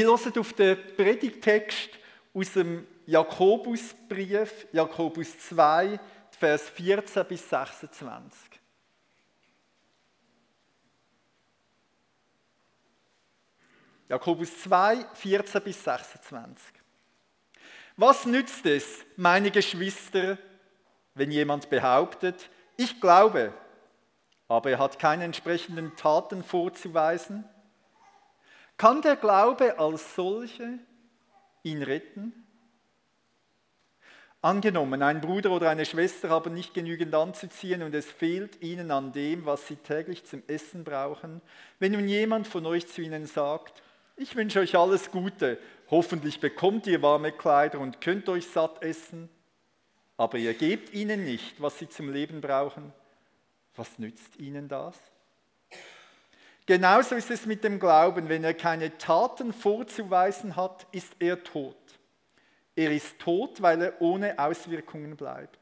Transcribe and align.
Wir 0.00 0.06
hören 0.06 0.38
auf 0.38 0.54
den 0.54 0.78
Predigtext 0.96 1.90
aus 2.32 2.54
dem 2.54 2.86
Jakobusbrief, 3.04 4.66
Jakobus 4.72 5.38
2, 5.40 6.00
Vers 6.30 6.70
14 6.70 7.26
bis 7.26 7.46
26. 7.46 8.48
Jakobus 14.08 14.62
2, 14.62 15.04
14 15.12 15.62
bis 15.64 15.84
26. 15.84 16.72
Was 17.98 18.24
nützt 18.24 18.64
es, 18.64 19.04
meine 19.16 19.50
Geschwister, 19.50 20.38
wenn 21.14 21.30
jemand 21.30 21.68
behauptet, 21.68 22.48
ich 22.78 23.02
glaube, 23.02 23.52
aber 24.48 24.70
er 24.70 24.78
hat 24.78 24.98
keine 24.98 25.24
entsprechenden 25.24 25.94
Taten 25.94 26.42
vorzuweisen? 26.42 27.44
Kann 28.80 29.02
der 29.02 29.16
Glaube 29.16 29.78
als 29.78 30.14
solche 30.14 30.78
ihn 31.62 31.82
retten? 31.82 32.32
Angenommen, 34.40 35.02
ein 35.02 35.20
Bruder 35.20 35.50
oder 35.50 35.68
eine 35.68 35.84
Schwester 35.84 36.30
haben 36.30 36.54
nicht 36.54 36.72
genügend 36.72 37.14
anzuziehen 37.14 37.82
und 37.82 37.94
es 37.94 38.10
fehlt 38.10 38.62
ihnen 38.62 38.90
an 38.90 39.12
dem, 39.12 39.44
was 39.44 39.68
sie 39.68 39.76
täglich 39.76 40.24
zum 40.24 40.42
Essen 40.46 40.82
brauchen. 40.82 41.42
Wenn 41.78 41.92
nun 41.92 42.08
jemand 42.08 42.48
von 42.48 42.64
euch 42.64 42.86
zu 42.86 43.02
ihnen 43.02 43.26
sagt, 43.26 43.82
ich 44.16 44.34
wünsche 44.34 44.60
euch 44.60 44.74
alles 44.74 45.10
Gute, 45.10 45.58
hoffentlich 45.90 46.40
bekommt 46.40 46.86
ihr 46.86 47.02
warme 47.02 47.32
Kleider 47.32 47.80
und 47.80 48.00
könnt 48.00 48.30
euch 48.30 48.46
satt 48.46 48.82
essen, 48.82 49.28
aber 50.16 50.38
ihr 50.38 50.54
gebt 50.54 50.94
ihnen 50.94 51.26
nicht, 51.26 51.60
was 51.60 51.78
sie 51.78 51.90
zum 51.90 52.10
Leben 52.10 52.40
brauchen, 52.40 52.94
was 53.76 53.98
nützt 53.98 54.38
ihnen 54.38 54.68
das? 54.68 54.96
Genauso 56.66 57.14
ist 57.14 57.30
es 57.30 57.46
mit 57.46 57.64
dem 57.64 57.80
Glauben. 57.80 58.28
Wenn 58.28 58.44
er 58.44 58.54
keine 58.54 58.96
Taten 58.98 59.52
vorzuweisen 59.52 60.56
hat, 60.56 60.86
ist 60.92 61.14
er 61.18 61.42
tot. 61.42 61.76
Er 62.76 62.92
ist 62.92 63.18
tot, 63.18 63.60
weil 63.60 63.82
er 63.82 64.00
ohne 64.00 64.38
Auswirkungen 64.38 65.16
bleibt. 65.16 65.58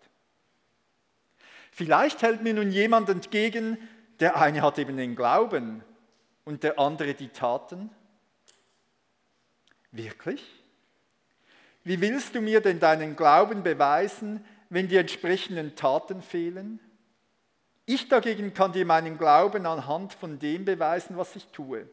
Vielleicht 1.73 2.23
hält 2.23 2.43
mir 2.43 2.55
nun 2.55 2.71
jemand 2.71 3.09
entgegen, 3.09 3.79
der 4.21 4.37
eine 4.37 4.63
hat 4.63 4.79
eben 4.79 4.97
den 4.97 5.15
Glauben 5.15 5.85
und 6.45 6.63
der 6.63 6.79
andere 6.79 7.15
die 7.15 7.29
Taten. 7.29 7.91
Wirklich? 9.93 10.45
Wie 11.85 12.01
willst 12.01 12.35
du 12.35 12.41
mir 12.41 12.61
denn 12.61 12.81
deinen 12.81 13.17
Glauben 13.17 13.63
beweisen, 13.63 14.45
wenn 14.69 14.89
die 14.89 14.97
entsprechenden 14.97 15.75
Taten 15.77 16.21
fehlen? 16.21 16.81
Ich 17.91 18.07
dagegen 18.07 18.53
kann 18.53 18.73
dir 18.73 18.85
meinen 18.85 19.17
Glauben 19.17 19.65
anhand 19.65 20.13
von 20.13 20.39
dem 20.39 20.67
beweisen, 20.67 21.17
was 21.17 21.35
ich 21.37 21.47
tue. 21.47 21.89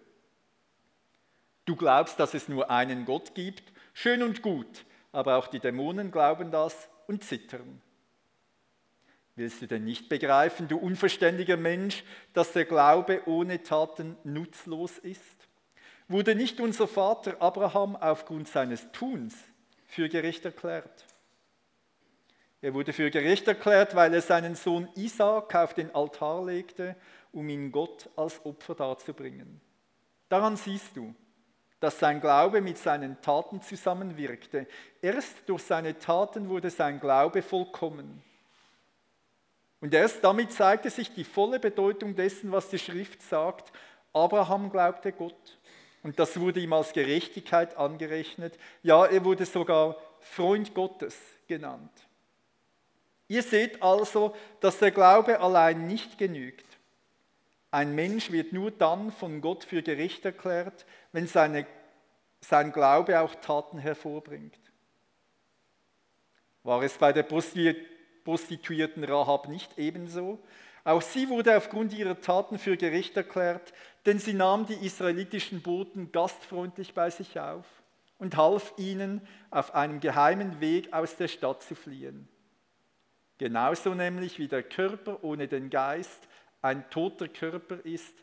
Du 1.64 1.78
glaubst, 1.78 2.20
dass 2.20 2.34
es 2.34 2.50
nur 2.50 2.70
einen 2.70 3.06
Gott 3.06 3.34
gibt, 3.34 3.72
schön 3.94 4.22
und 4.22 4.42
gut, 4.42 4.86
aber 5.14 5.38
auch 5.38 5.48
die 5.48 5.62
Dämonen 5.62 6.12
glauben 6.12 6.52
das 6.52 6.90
und 7.08 7.24
zittern. 7.24 7.82
Willst 9.38 9.62
du 9.62 9.68
denn 9.68 9.86
nicht 9.86 10.10
begreifen, 10.10 10.68
du 10.68 10.78
unverständiger 10.78 11.56
Mensch, 11.56 12.04
dass 12.34 12.52
der 12.52 12.66
Glaube 12.66 13.22
ohne 13.26 13.64
Taten 13.64 14.18
nutzlos 14.26 14.98
ist? 14.98 15.48
Wurde 16.10 16.36
nicht 16.36 16.60
unser 16.60 16.90
Vater 16.90 17.42
Abraham 17.42 17.96
aufgrund 17.96 18.50
seines 18.50 18.92
Tuns 18.92 19.34
für 19.86 20.10
gerecht 20.10 20.44
erklärt? 20.44 21.05
Er 22.66 22.74
wurde 22.74 22.94
für 22.94 23.12
gerecht 23.12 23.48
erklärt, 23.48 23.94
weil 23.94 24.12
er 24.12 24.24
seinen 24.24 24.56
Sohn 24.56 24.90
Isaac 24.96 25.54
auf 25.54 25.76
den 25.76 25.94
Altar 25.94 26.44
legte, 26.44 26.96
um 27.32 27.48
ihn 27.48 27.72
Gott 27.72 28.10
als 28.16 28.44
Opfer 28.44 28.74
darzubringen. 28.74 29.62
Daran 30.30 30.58
siehst 30.58 30.98
du, 30.98 31.14
dass 31.80 32.00
sein 32.00 32.20
Glaube 32.20 32.62
mit 32.62 32.80
seinen 32.80 33.22
Taten 33.22 33.62
zusammenwirkte. 33.62 34.66
Erst 35.00 35.48
durch 35.48 35.62
seine 35.62 36.00
Taten 36.00 36.50
wurde 36.50 36.72
sein 36.72 37.00
Glaube 37.00 37.44
vollkommen. 37.44 38.24
Und 39.80 39.94
erst 39.94 40.24
damit 40.24 40.52
zeigte 40.52 40.90
sich 40.90 41.14
die 41.14 41.24
volle 41.24 41.60
Bedeutung 41.60 42.16
dessen, 42.16 42.52
was 42.52 42.70
die 42.70 42.80
Schrift 42.80 43.22
sagt. 43.22 43.72
Abraham 44.12 44.72
glaubte 44.72 45.12
Gott. 45.12 45.60
Und 46.02 46.18
das 46.18 46.40
wurde 46.40 46.62
ihm 46.62 46.74
als 46.74 46.94
Gerechtigkeit 46.94 47.78
angerechnet. 47.78 48.58
Ja, 48.82 49.06
er 49.06 49.24
wurde 49.24 49.46
sogar 49.46 49.98
Freund 50.20 50.74
Gottes 50.74 51.16
genannt. 51.46 51.92
Ihr 53.28 53.44
seht 53.44 53.82
also, 53.82 54.36
dass 54.60 54.80
der 54.80 54.92
Glaube 54.92 55.40
allein 55.40 55.88
nicht 55.88 56.18
genügt. 56.18 56.66
Ein 57.72 57.96
Mensch 57.96 58.32
wird 58.32 58.54
nur 58.54 58.72
dann 58.72 59.12
von 59.12 59.42
Gott 59.42 59.64
für 59.64 59.82
gerecht 59.82 60.24
erklärt, 60.24 60.86
wenn 61.12 61.28
seine, 61.28 61.66
sein 62.40 62.72
Glaube 62.72 63.20
auch 63.20 63.36
Taten 63.36 63.80
hervorbringt. 63.80 64.60
War 66.64 66.82
es 66.84 66.98
bei 66.98 67.12
der 67.14 67.24
Prostituierten 68.24 69.04
Rahab 69.04 69.50
nicht 69.50 69.78
ebenso? 69.78 70.40
Auch 70.84 71.02
sie 71.02 71.30
wurde 71.30 71.58
aufgrund 71.58 71.94
ihrer 71.94 72.22
Taten 72.22 72.60
für 72.60 72.78
gerecht 72.78 73.18
erklärt, 73.18 73.74
denn 74.06 74.20
sie 74.20 74.34
nahm 74.34 74.68
die 74.68 74.86
israelitischen 74.86 75.62
Boten 75.62 76.12
gastfreundlich 76.12 76.94
bei 76.94 77.10
sich 77.10 77.40
auf 77.40 77.66
und 78.20 78.38
half 78.38 78.74
ihnen, 78.78 79.28
auf 79.50 79.74
einem 79.74 80.00
geheimen 80.00 80.62
Weg 80.62 80.94
aus 80.94 81.18
der 81.18 81.28
Stadt 81.28 81.64
zu 81.64 81.76
fliehen. 81.76 82.30
Genauso 83.38 83.94
nämlich 83.94 84.40
wie 84.40 84.48
der 84.48 84.64
Körper 84.64 85.24
ohne 85.24 85.48
den 85.48 85.70
Geist 85.70 86.28
ein 86.62 86.90
toter 86.90 87.28
Körper 87.28 87.84
ist, 87.84 88.14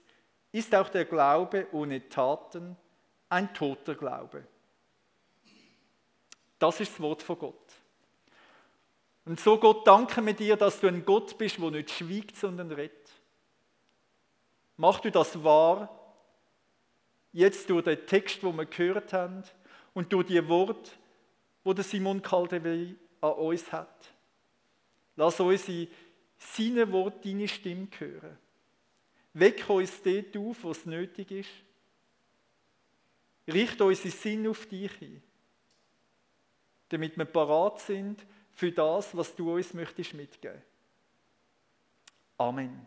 ist 0.52 0.74
auch 0.74 0.88
der 0.88 1.04
Glaube 1.04 1.66
ohne 1.72 2.08
Taten 2.08 2.76
ein 3.28 3.52
toter 3.54 3.94
Glaube. 3.94 4.46
Das 6.58 6.80
ist 6.80 6.92
das 6.92 7.00
Wort 7.00 7.22
von 7.22 7.38
Gott. 7.38 7.72
Und 9.24 9.38
so 9.38 9.58
Gott, 9.58 9.86
danke 9.86 10.20
mir 10.20 10.34
dir, 10.34 10.56
dass 10.56 10.80
du 10.80 10.88
ein 10.88 11.04
Gott 11.04 11.38
bist, 11.38 11.60
wo 11.60 11.70
nicht 11.70 11.90
schwiegt, 11.90 12.36
sondern 12.36 12.72
redet. 12.72 13.10
Mach 14.76 15.00
du 15.00 15.10
das 15.10 15.42
wahr, 15.44 15.88
jetzt 17.32 17.70
durch 17.70 17.84
den 17.84 18.04
Text, 18.06 18.42
wo 18.42 18.52
wir 18.52 18.66
gehört 18.66 19.12
haben, 19.12 19.44
und 19.94 20.12
durch 20.12 20.26
die 20.26 20.48
Wort, 20.48 20.98
wo 21.64 21.72
der 21.72 21.84
Simon 21.84 22.22
Caldevi 22.22 22.96
an 23.20 23.32
uns 23.32 23.70
hat. 23.70 24.11
Lass 25.16 25.40
uns 25.40 25.68
in 25.68 25.88
seinem 26.38 26.90
Wort 26.92 27.24
deine 27.24 27.48
Stimme 27.48 27.88
hören. 27.98 28.38
Weck 29.34 29.68
uns 29.68 30.02
dort 30.02 30.36
auf, 30.36 30.64
wo 30.64 30.70
es 30.70 30.86
nötig 30.86 31.30
ist. 31.30 31.50
Richte 33.46 33.84
unseren 33.84 34.10
Sinn 34.10 34.46
auf 34.46 34.66
dich 34.66 34.92
ein, 35.00 35.22
damit 36.88 37.16
wir 37.16 37.24
parat 37.24 37.80
sind 37.80 38.24
für 38.52 38.70
das, 38.70 39.16
was 39.16 39.34
du 39.34 39.54
uns 39.54 39.74
möchtest 39.74 40.14
mitgeben. 40.14 40.62
Amen. 42.38 42.86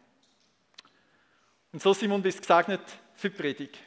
Und 1.71 1.81
so, 1.81 1.93
Simon, 1.93 2.21
bist 2.21 2.41
gesegnet 2.41 2.81
für 3.15 3.29
die 3.29 3.35
Predigt. 3.35 3.79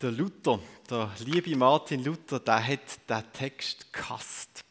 Der 0.00 0.12
Luther, 0.12 0.60
der 0.88 1.10
liebe 1.18 1.56
Martin 1.56 2.04
Luther, 2.04 2.38
der 2.38 2.64
hat 2.64 3.10
den 3.10 3.32
Text 3.32 3.92
gehasst. 3.92 4.64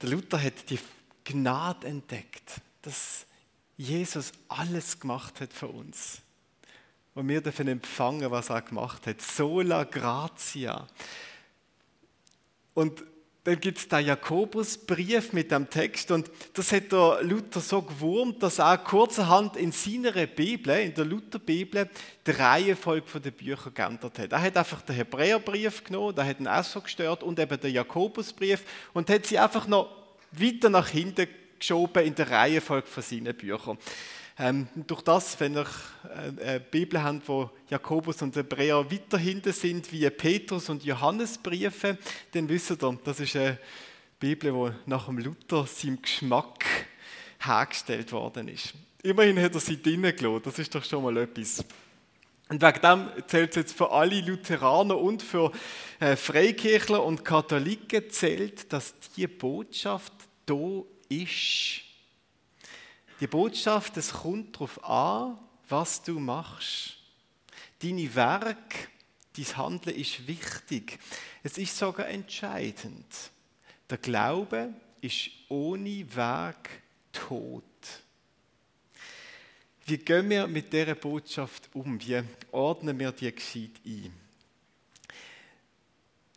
Der 0.00 0.10
Luther 0.10 0.40
hat 0.40 0.70
die 0.70 0.78
Gnade 1.24 1.88
entdeckt, 1.88 2.60
dass 2.82 3.26
Jesus 3.76 4.30
alles 4.46 5.00
gemacht 5.00 5.40
hat 5.40 5.52
für 5.52 5.66
uns. 5.66 6.22
Und 7.16 7.26
wir 7.26 7.40
dürfen 7.40 7.66
empfangen, 7.66 8.30
was 8.30 8.50
er 8.50 8.62
gemacht 8.62 9.08
hat. 9.08 9.20
Sola 9.20 9.82
gratia. 9.82 10.86
Und 12.74 13.02
dann 13.44 13.58
gibt 13.58 13.78
es 13.78 13.88
den 13.88 14.04
Jakobusbrief 14.04 15.32
mit 15.32 15.50
dem 15.50 15.70
Text 15.70 16.10
und 16.10 16.30
das 16.52 16.72
hat 16.72 16.92
der 16.92 17.22
Luther 17.22 17.60
so 17.60 17.80
gewurmt, 17.80 18.42
dass 18.42 18.58
er 18.58 18.76
kurzerhand 18.76 19.56
in 19.56 19.72
seiner 19.72 20.12
Bibel, 20.26 20.76
in 20.78 20.92
der 20.92 21.06
Lutherbibel, 21.06 21.88
die 22.26 22.30
Reihenfolge 22.30 23.18
der 23.18 23.30
Bücher 23.30 23.70
geändert 23.70 24.18
hat. 24.18 24.32
Er 24.32 24.42
hat 24.42 24.56
einfach 24.58 24.82
den 24.82 24.96
Hebräerbrief 24.96 25.84
genommen, 25.84 26.14
der 26.14 26.26
hat 26.26 26.38
ihn 26.38 26.48
auch 26.48 26.64
so 26.64 26.82
gestört 26.82 27.22
und 27.22 27.38
eben 27.38 27.58
den 27.58 27.72
Jakobusbrief 27.72 28.62
und 28.92 29.08
hat 29.08 29.24
sie 29.24 29.38
einfach 29.38 29.66
noch 29.66 29.88
weiter 30.32 30.68
nach 30.68 30.88
hinten 30.88 31.26
geschoben 31.58 32.04
in 32.04 32.14
der 32.14 32.30
Reihenfolge 32.30 32.86
von 32.86 33.02
seinen 33.02 33.34
Büchern. 33.34 33.78
Ähm, 34.42 34.68
durch 34.86 35.02
das, 35.02 35.38
wenn 35.38 35.54
ihr 35.54 35.66
äh, 36.08 36.42
eine 36.42 36.60
Bibel 36.60 37.02
habt, 37.02 37.28
wo 37.28 37.50
Jakobus 37.68 38.22
und 38.22 38.34
Hebräer 38.34 38.90
weiter 38.90 39.18
hinten 39.18 39.52
sind 39.52 39.92
wie 39.92 40.08
Petrus 40.08 40.70
und 40.70 40.82
Johannesbriefe, 40.82 41.98
dann 42.32 42.48
wisst 42.48 42.70
ihr, 42.70 42.98
das 43.04 43.20
ist 43.20 43.36
eine 43.36 43.58
Bibel, 44.18 44.50
die 44.50 44.90
nach 44.90 45.04
dem 45.04 45.18
Luther 45.18 45.66
seinem 45.66 46.00
Geschmack 46.00 46.64
hergestellt 47.38 48.12
worden 48.12 48.48
ist. 48.48 48.72
Immerhin 49.02 49.38
hat 49.42 49.54
er 49.54 49.60
sie 49.60 49.80
drinnen 49.80 50.16
gelassen, 50.16 50.42
das 50.42 50.58
ist 50.58 50.74
doch 50.74 50.84
schon 50.84 51.04
mal 51.04 51.18
etwas. 51.18 51.62
Und 52.48 52.62
wegen 52.62 52.80
dem 52.80 53.08
zählt 53.26 53.50
es 53.50 53.56
jetzt 53.56 53.76
für 53.76 53.92
alle 53.92 54.22
Lutheraner 54.22 54.96
und 54.96 55.22
für 55.22 55.52
äh, 56.00 56.16
Freikirchler 56.16 57.04
und 57.04 57.26
Katholiken 57.26 58.08
zählt, 58.08 58.72
dass 58.72 58.94
die 59.14 59.26
Botschaft 59.26 60.14
da 60.46 60.82
ist. 61.10 61.89
Die 63.20 63.26
Botschaft, 63.26 63.98
es 63.98 64.12
kommt 64.12 64.56
darauf 64.56 64.82
an, 64.82 65.38
was 65.68 66.02
du 66.02 66.18
machst. 66.18 66.96
Deine 67.82 68.14
Werk, 68.14 68.88
dein 69.36 69.56
Handeln 69.56 69.96
ist 69.96 70.26
wichtig. 70.26 70.98
Es 71.42 71.58
ist 71.58 71.76
sogar 71.76 72.08
entscheidend. 72.08 73.30
Der 73.90 73.98
Glaube 73.98 74.72
ist 75.02 75.30
ohne 75.48 76.04
Werk 76.14 76.70
tot. 77.12 77.64
Wie 79.84 79.98
gehen 79.98 80.30
wir 80.30 80.46
mit 80.46 80.72
dieser 80.72 80.94
Botschaft 80.94 81.68
um? 81.74 82.00
Wie 82.00 82.22
ordnen 82.52 82.98
wir 82.98 83.12
die 83.12 83.34
gescheit 83.34 83.72
ein? 83.84 84.19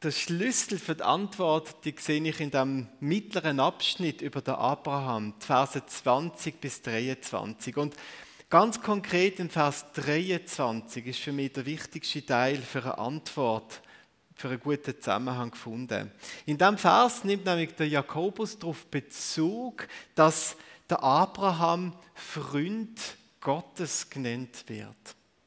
Der 0.03 0.11
Schlüssel 0.11 0.79
für 0.79 0.95
die 0.95 1.03
Antwort, 1.03 1.85
die 1.85 1.95
sehe 1.97 2.21
ich 2.27 2.41
in 2.41 2.51
dem 2.51 2.89
mittleren 2.99 3.61
Abschnitt 3.61 4.21
über 4.21 4.41
den 4.41 4.55
Abraham, 4.55 5.33
Verse 5.39 5.81
20 5.85 6.59
bis 6.59 6.81
23. 6.81 7.77
Und 7.77 7.95
ganz 8.49 8.81
konkret 8.81 9.39
in 9.39 9.49
Vers 9.49 9.85
23 9.93 11.07
ist 11.07 11.19
für 11.19 11.31
mich 11.31 11.53
der 11.53 11.65
wichtigste 11.65 12.25
Teil 12.25 12.57
für 12.57 12.83
eine 12.83 12.97
Antwort, 12.97 13.81
für 14.35 14.49
einen 14.49 14.59
guten 14.59 14.93
Zusammenhang 14.99 15.51
gefunden. 15.51 16.11
In 16.45 16.57
diesem 16.57 16.77
Vers 16.77 17.23
nimmt 17.23 17.45
nämlich 17.45 17.73
der 17.75 17.87
Jakobus 17.87 18.59
darauf 18.59 18.85
Bezug, 18.87 19.87
dass 20.15 20.57
der 20.89 21.01
Abraham 21.01 21.93
Freund 22.13 22.99
Gottes 23.39 24.09
genannt 24.09 24.65
wird. 24.67 24.97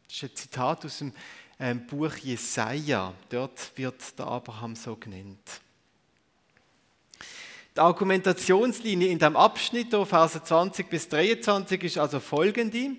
Das 0.06 0.16
ist 0.16 0.22
ein 0.22 0.34
Zitat 0.34 0.86
aus 0.86 0.96
dem 0.96 1.12
ähm, 1.58 1.86
Buch 1.86 2.16
Jesaja. 2.16 3.12
Dort 3.28 3.72
wird 3.76 4.18
der 4.18 4.26
Abraham 4.26 4.74
so 4.76 4.96
genannt. 4.96 5.60
Die 7.74 7.80
Argumentationslinie 7.80 9.08
in 9.08 9.18
dem 9.18 9.36
Abschnitt, 9.36 9.90
Verse 9.90 10.42
20 10.42 10.88
bis 10.88 11.08
23, 11.08 11.82
ist 11.84 11.98
also 11.98 12.20
folgende. 12.20 12.96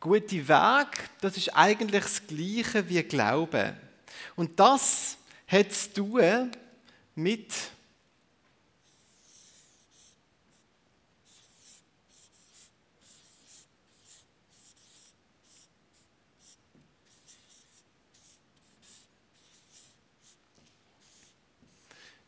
Gute 0.00 0.46
Weg, 0.46 1.10
das 1.20 1.36
ist 1.36 1.48
eigentlich 1.56 2.04
das 2.04 2.26
Gleiche 2.26 2.88
wie 2.88 3.02
Glauben. 3.02 3.76
Und 4.36 4.60
das 4.60 5.16
hat 5.48 5.72
zu 5.72 5.92
tun 5.92 6.52
mit 7.16 7.52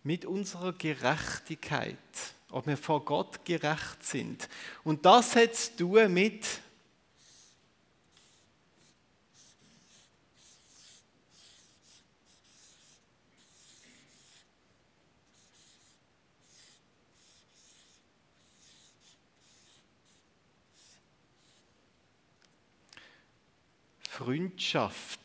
mit 0.03 0.25
unserer 0.25 0.73
Gerechtigkeit, 0.73 1.97
ob 2.51 2.67
wir 2.67 2.77
vor 2.77 3.05
Gott 3.05 3.45
gerecht 3.45 4.03
sind. 4.03 4.49
Und 4.83 5.07
das 5.07 5.37
hat 5.37 5.55
zu 5.55 5.77
tun 5.77 6.13
mit 6.13 6.45
Freundschaft. 24.21 25.19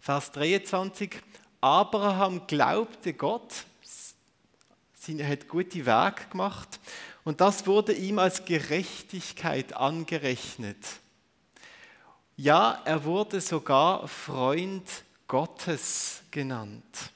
Vers 0.00 0.32
23. 0.32 1.10
Abraham 1.60 2.46
glaubte 2.46 3.12
Gott, 3.12 3.52
er 5.06 5.28
hat 5.28 5.46
gute 5.46 5.84
Werke 5.84 6.26
gemacht 6.30 6.80
und 7.24 7.42
das 7.42 7.66
wurde 7.66 7.92
ihm 7.92 8.18
als 8.18 8.46
Gerechtigkeit 8.46 9.74
angerechnet. 9.74 10.78
Ja, 12.38 12.80
er 12.86 13.04
wurde 13.04 13.42
sogar 13.42 14.08
Freund 14.08 14.88
Gottes 15.28 16.22
genannt. 16.30 17.10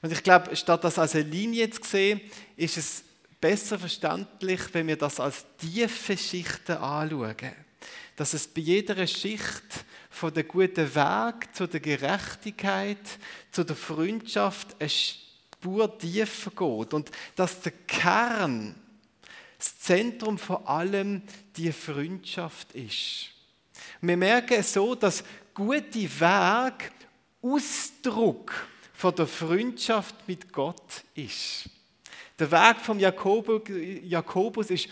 Und 0.00 0.12
ich 0.12 0.22
glaube, 0.22 0.56
statt 0.56 0.82
das 0.82 0.98
als 0.98 1.14
eine 1.14 1.24
Linie 1.24 1.68
zu 1.68 1.82
sehen, 1.84 2.22
ist 2.56 2.78
es 2.78 3.04
besser 3.38 3.78
verständlich, 3.78 4.62
wenn 4.72 4.86
wir 4.86 4.96
das 4.96 5.20
als 5.20 5.44
tiefe 5.58 6.16
Schichten 6.16 6.78
anschauen 6.78 7.64
dass 8.16 8.34
es 8.34 8.46
bei 8.46 8.60
jeder 8.60 9.06
Schicht 9.06 9.84
von 10.10 10.32
der 10.32 10.44
guten 10.44 10.94
Weg 10.94 11.54
zu 11.54 11.66
der 11.66 11.80
Gerechtigkeit, 11.80 13.18
zu 13.50 13.64
der 13.64 13.76
Freundschaft 13.76 14.76
eine 14.78 14.88
Spur 14.88 15.98
tiefer 15.98 16.50
geht 16.50 16.94
und 16.94 17.10
dass 17.34 17.60
der 17.60 17.72
Kern, 17.86 18.74
das 19.58 19.78
Zentrum 19.78 20.38
von 20.38 20.66
allem 20.66 21.22
die 21.56 21.72
Freundschaft 21.72 22.72
ist. 22.72 23.30
wir 24.00 24.16
merken 24.16 24.62
so, 24.62 24.94
dass 24.94 25.24
gute 25.54 26.20
Weg 26.20 26.92
Ausdruck 27.40 28.52
von 28.92 29.14
der 29.14 29.26
Freundschaft 29.26 30.14
mit 30.26 30.52
Gott 30.52 31.04
ist. 31.14 31.68
Der 32.38 32.50
Weg 32.50 32.80
vom 32.80 32.98
Jakobus 32.98 34.70
ist 34.70 34.88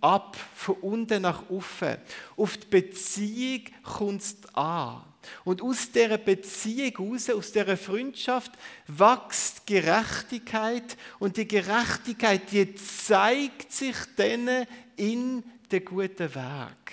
bottom-up, 0.00 0.36
von 0.54 0.76
unten 0.76 1.22
nach 1.22 1.48
oben. 1.48 1.96
Auf 2.36 2.56
die 2.56 2.66
Beziehung 2.66 3.64
kommt 3.82 4.22
es 4.22 4.36
an. 4.54 5.02
Und 5.44 5.62
aus 5.62 5.90
dieser 5.92 6.18
Beziehung 6.18 6.96
heraus, 6.96 7.30
aus 7.30 7.52
dieser 7.52 7.76
Freundschaft, 7.76 8.52
wächst 8.86 9.66
Gerechtigkeit. 9.66 10.96
Und 11.18 11.36
die 11.36 11.46
Gerechtigkeit, 11.46 12.50
die 12.50 12.74
zeigt 12.74 13.72
sich 13.72 13.96
dann 14.16 14.66
in 14.96 15.42
den 15.70 15.84
guten 15.84 16.34
Weg. 16.34 16.92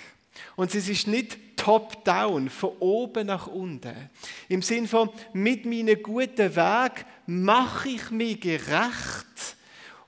Und 0.56 0.74
es 0.74 0.88
ist 0.88 1.06
nicht 1.06 1.38
top-down, 1.56 2.48
von 2.50 2.76
oben 2.78 3.26
nach 3.26 3.46
unten. 3.48 4.10
Im 4.48 4.62
Sinn 4.62 4.86
von, 4.86 5.10
mit 5.32 5.64
meinem 5.64 6.00
guten 6.02 6.54
Weg 6.54 7.06
mache 7.26 7.88
ich 7.88 8.10
mich 8.10 8.40
gerecht 8.40 9.56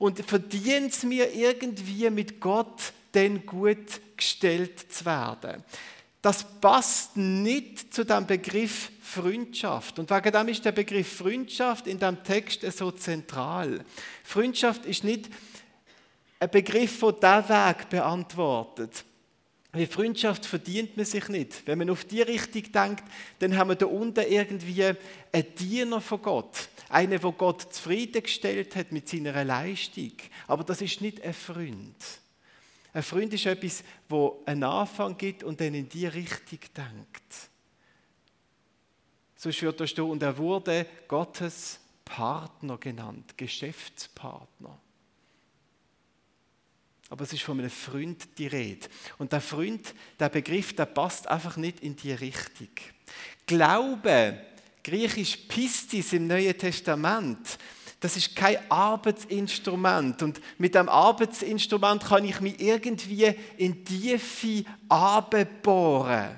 und 0.00 0.18
verdiene 0.24 0.86
es 0.86 1.04
mir 1.04 1.32
irgendwie 1.32 2.08
mit 2.08 2.40
Gott 2.40 2.94
denn 3.12 3.44
gut 3.44 4.00
gestellt 4.16 4.90
zu 4.90 5.04
werden. 5.04 5.62
Das 6.22 6.44
passt 6.60 7.16
nicht 7.18 7.92
zu 7.92 8.04
dem 8.04 8.26
Begriff 8.26 8.90
Freundschaft. 9.02 9.98
Und 9.98 10.10
wegen 10.10 10.32
dem 10.32 10.48
ist 10.48 10.64
der 10.64 10.72
Begriff 10.72 11.18
Freundschaft 11.18 11.86
in 11.86 11.98
dem 11.98 12.22
Text 12.24 12.62
so 12.72 12.90
zentral. 12.92 13.84
Freundschaft 14.24 14.86
ist 14.86 15.04
nicht 15.04 15.28
ein 16.38 16.50
Begriff, 16.50 17.00
der 17.00 17.42
diesen 17.42 17.54
Weg 17.54 17.88
beantwortet. 17.90 19.04
Wie 19.72 19.86
Freundschaft 19.86 20.46
verdient 20.46 20.96
man 20.96 21.06
sich 21.06 21.28
nicht. 21.28 21.66
Wenn 21.66 21.78
man 21.78 21.90
auf 21.90 22.04
die 22.04 22.22
Richtung 22.22 22.72
denkt, 22.72 23.04
dann 23.38 23.56
haben 23.56 23.68
wir 23.68 23.76
da 23.76 23.86
unten 23.86 24.24
irgendwie 24.28 24.84
einen 24.84 25.54
Diener 25.56 26.00
von 26.00 26.20
Gott. 26.20 26.68
Einen, 26.88 27.20
der 27.20 27.32
Gott 27.32 27.72
zufriedengestellt 27.72 28.74
hat 28.74 28.90
mit 28.90 29.08
seiner 29.08 29.44
Leistung. 29.44 30.12
Aber 30.48 30.64
das 30.64 30.80
ist 30.80 31.00
nicht 31.00 31.22
ein 31.22 31.34
Freund. 31.34 31.94
Ein 32.92 33.02
Freund 33.04 33.32
ist 33.32 33.46
etwas, 33.46 33.84
wo 34.08 34.42
einen 34.44 34.64
Anfang 34.64 35.16
gibt 35.16 35.44
und 35.44 35.60
dann 35.60 35.74
in 35.74 35.88
die 35.88 36.06
Richtung 36.06 36.58
denkt. 36.76 37.50
So 39.36 39.50
wird 39.62 39.80
da 39.80 39.86
stehen, 39.86 40.10
und 40.10 40.22
er 40.22 40.36
wurde 40.36 40.84
Gottes 41.06 41.78
Partner 42.04 42.76
genannt, 42.76 43.38
Geschäftspartner. 43.38 44.78
Aber 47.10 47.24
es 47.24 47.32
ist 47.32 47.42
von 47.42 47.58
einem 47.58 47.70
Freund 47.70 48.38
die 48.38 48.46
Rede. 48.46 48.86
Und 49.18 49.32
der 49.32 49.40
Freund, 49.40 49.94
der 50.18 50.28
Begriff, 50.28 50.74
der 50.74 50.86
passt 50.86 51.26
einfach 51.26 51.56
nicht 51.56 51.80
in 51.80 51.96
die 51.96 52.12
Richtung. 52.12 52.68
Glaube, 53.46 54.40
griechisch 54.82 55.36
Pistis 55.36 56.12
im 56.12 56.28
Neuen 56.28 56.56
Testament, 56.56 57.58
das 57.98 58.16
ist 58.16 58.34
kein 58.34 58.58
Arbeitsinstrument. 58.70 60.22
Und 60.22 60.40
mit 60.56 60.74
dem 60.74 60.88
Arbeitsinstrument 60.88 62.04
kann 62.04 62.24
ich 62.24 62.40
mich 62.40 62.60
irgendwie 62.60 63.34
in 63.58 63.84
Tiefe 63.84 64.64
abbohren. 64.88 66.36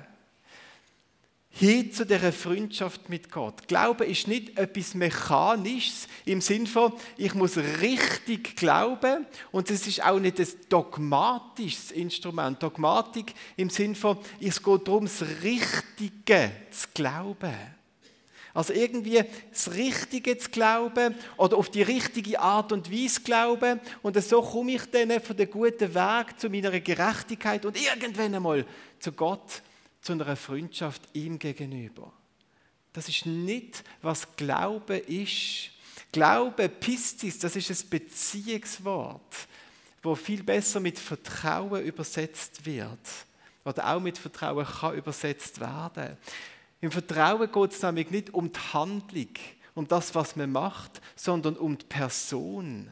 Hin 1.55 1.91
zu 1.91 2.03
dieser 2.03 2.33
Freundschaft 2.33 3.09
mit 3.09 3.31
Gott. 3.31 3.67
Glaube 3.67 4.05
ist 4.05 4.27
nicht 4.27 4.57
etwas 4.57 4.95
Mechanisches 4.95 6.07
im 6.25 6.41
Sinne 6.41 6.65
von, 6.65 6.93
ich 7.15 7.35
muss 7.35 7.57
richtig 7.57 8.55
glauben 8.55 9.27
und 9.51 9.69
es 9.69 9.85
ist 9.85 10.03
auch 10.03 10.19
nicht 10.19 10.39
ein 10.39 10.47
dogmatisches 10.69 11.91
Instrument. 11.91 12.61
Dogmatik 12.61 13.35
im 13.55 13.69
Sinne 13.69 13.93
von, 13.93 14.17
es 14.41 14.63
geht 14.63 14.87
darum, 14.87 15.05
das 15.05 15.23
Richtige 15.43 16.51
zu 16.71 16.87
glauben. 16.95 17.53
Also 18.55 18.73
irgendwie 18.73 19.23
das 19.51 19.73
Richtige 19.73 20.37
zu 20.37 20.49
glauben 20.49 21.15
oder 21.37 21.57
auf 21.57 21.69
die 21.69 21.81
richtige 21.83 22.39
Art 22.39 22.71
und 22.71 22.91
Weise 22.91 23.15
zu 23.15 23.21
glauben. 23.21 23.79
Und 24.01 24.21
so 24.23 24.41
komme 24.41 24.73
ich 24.73 24.85
dann 24.91 25.19
von 25.21 25.37
dem 25.37 25.49
guten 25.49 25.93
Weg 25.93 26.39
zu 26.39 26.49
meiner 26.49 26.79
Gerechtigkeit 26.79 27.65
und 27.65 27.79
irgendwann 27.79 28.33
einmal 28.33 28.65
zu 28.99 29.11
Gott, 29.11 29.61
zu 30.03 30.11
einer 30.11 30.35
Freundschaft 30.35 31.01
ihm 31.13 31.39
gegenüber. 31.39 32.11
Das 32.91 33.07
ist 33.09 33.25
nicht, 33.25 33.83
was 34.01 34.35
Glaube 34.35 34.97
ist. 34.97 35.71
Glaube, 36.11 36.69
Pistis, 36.69 37.39
das 37.39 37.55
ist 37.55 37.71
ein 37.71 37.89
Beziehungswort, 37.89 39.47
wo 40.03 40.13
viel 40.13 40.43
besser 40.43 40.79
mit 40.79 40.99
Vertrauen 40.99 41.83
übersetzt 41.83 42.65
wird. 42.65 42.99
Oder 43.65 43.95
auch 43.95 44.01
mit 44.01 44.17
Vertrauen 44.17 44.65
kann 44.65 44.95
übersetzt 44.95 45.59
werden. 45.59 46.17
Im 46.81 46.91
Vertrauen 46.91 47.49
geht 47.49 47.71
es 47.71 47.81
nämlich 47.81 48.11
nicht 48.11 48.33
um 48.33 48.51
die 48.51 48.59
Handlung, 48.73 49.29
um 49.73 49.87
das, 49.87 50.13
was 50.13 50.35
man 50.35 50.51
macht, 50.51 51.01
sondern 51.15 51.55
um 51.55 51.77
die 51.77 51.85
Person. 51.85 52.91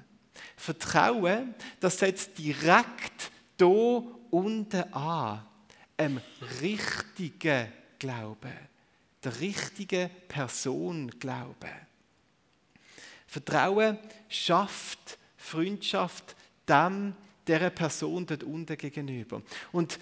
Vertrauen, 0.55 1.53
das 1.81 1.99
setzt 1.99 2.37
direkt 2.37 3.31
da 3.57 3.65
unten 3.65 4.93
an, 4.93 5.45
einem 6.01 6.19
richtigen 6.61 7.71
Glauben, 7.99 8.57
der 9.23 9.39
richtigen 9.39 10.09
Person 10.27 11.11
Glauben. 11.19 11.69
Vertrauen 13.27 13.97
schafft 14.27 15.17
Freundschaft 15.37 16.35
dem, 16.67 17.13
der 17.47 17.69
Person 17.69 18.25
dort 18.25 18.43
unten 18.43 18.77
gegenüber. 18.77 19.41
Und 19.71 19.99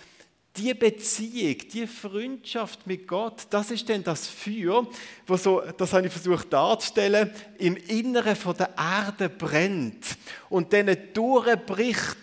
die 0.56 0.74
Beziehung, 0.74 1.58
die 1.72 1.88
Freundschaft 1.88 2.88
mit 2.88 3.08
Gott, 3.08 3.48
das 3.50 3.72
ist 3.72 3.88
denn 3.88 4.04
das 4.04 4.28
Feuer, 4.28 4.88
wo 5.28 5.38
so, 5.38 5.62
das 5.78 5.94
habe 5.94 6.08
ich 6.08 6.12
versucht 6.12 6.52
darzustellen, 6.52 7.30
im 7.58 7.76
Inneren 7.76 8.36
von 8.36 8.56
der 8.58 8.74
Erde 8.78 9.30
brennt 9.30 10.18
und 10.50 10.74
dann 10.74 10.96
durchbricht 11.14 12.18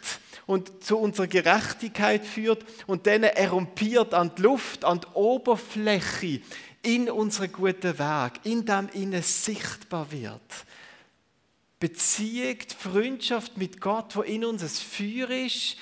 und 0.47 0.85
zu 0.85 0.99
unserer 0.99 1.26
Gerechtigkeit 1.26 2.25
führt 2.25 2.65
und 2.87 3.07
dann 3.07 3.25
erumpiert 3.25 4.15
an 4.15 4.33
die 4.37 4.43
Luft, 4.43 4.85
an 4.85 5.00
die 5.00 5.07
Oberfläche 5.15 6.41
in 6.83 7.11
unseren 7.11 7.53
guten 7.53 7.99
Weg, 7.99 8.41
in 8.45 8.65
dem 8.65 8.88
innen 8.93 9.23
sichtbar 9.23 10.11
wird. 10.12 10.41
Beziehung, 11.81 12.57
Freundschaft 12.79 13.57
mit 13.59 13.81
Gott, 13.81 14.17
wo 14.17 14.23
in 14.23 14.45
uns 14.45 14.62
ein 14.62 14.69
Feuer 14.69 15.29
ist, 15.31 15.76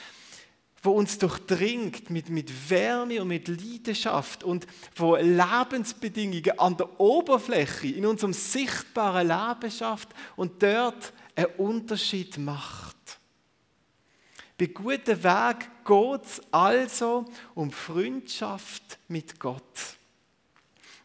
wo 0.83 0.93
uns 0.93 1.19
durchdringt 1.19 2.11
mit, 2.11 2.29
mit 2.29 2.71
Wärme 2.71 3.23
und 3.23 3.29
mit 3.29 3.49
Leidenschaft 3.49 4.45
und 4.45 4.67
wo 4.97 5.17
Lebensbedingungen 5.17 6.59
an 6.59 6.77
der 6.77 7.01
Oberfläche 7.01 7.89
in 7.89 8.07
unserem 8.07 8.33
sichtbaren 8.33 9.29
Leben 9.29 9.71
schafft 9.71 10.09
und 10.37 10.63
dort 10.63 11.13
einen 11.37 11.47
Unterschied 11.57 12.37
macht. 12.39 12.94
Bei 14.57 14.67
gutem 14.67 15.23
Weg 15.23 15.71
geht 15.85 16.25
es 16.25 16.41
also 16.53 17.25
um 17.55 17.73
Freundschaft 17.73 18.99
mit 19.09 19.41
Gott. 19.41 19.97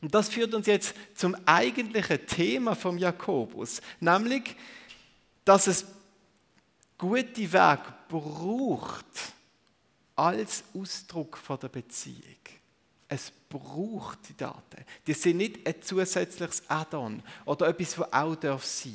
Und 0.02 0.14
das 0.14 0.30
führt 0.30 0.54
uns 0.54 0.68
jetzt 0.68 0.94
zum 1.16 1.36
eigentlichen 1.46 2.26
Thema 2.26 2.76
vom 2.76 2.98
Jakobus, 2.98 3.82
nämlich, 4.00 4.56
dass 5.44 5.68
es 5.68 5.86
gute 6.98 7.52
Weg 7.52 7.80
braucht, 8.08 9.06
als 10.16 10.64
Ausdruck 10.74 11.38
von 11.38 11.60
der 11.60 11.70
Beziehung. 11.70 12.38
Es 13.08 13.32
braucht 13.50 14.20
die 14.30 14.38
Daten. 14.38 14.86
Die 15.08 15.14
sind 15.14 15.38
nicht 15.38 15.66
ein 15.66 15.82
zusätzliches 15.82 16.70
Add-on 16.70 17.24
oder 17.46 17.70
etwas, 17.70 17.96
das 17.96 18.14
auch 18.14 18.36
sein 18.36 18.40
darf 18.42 18.86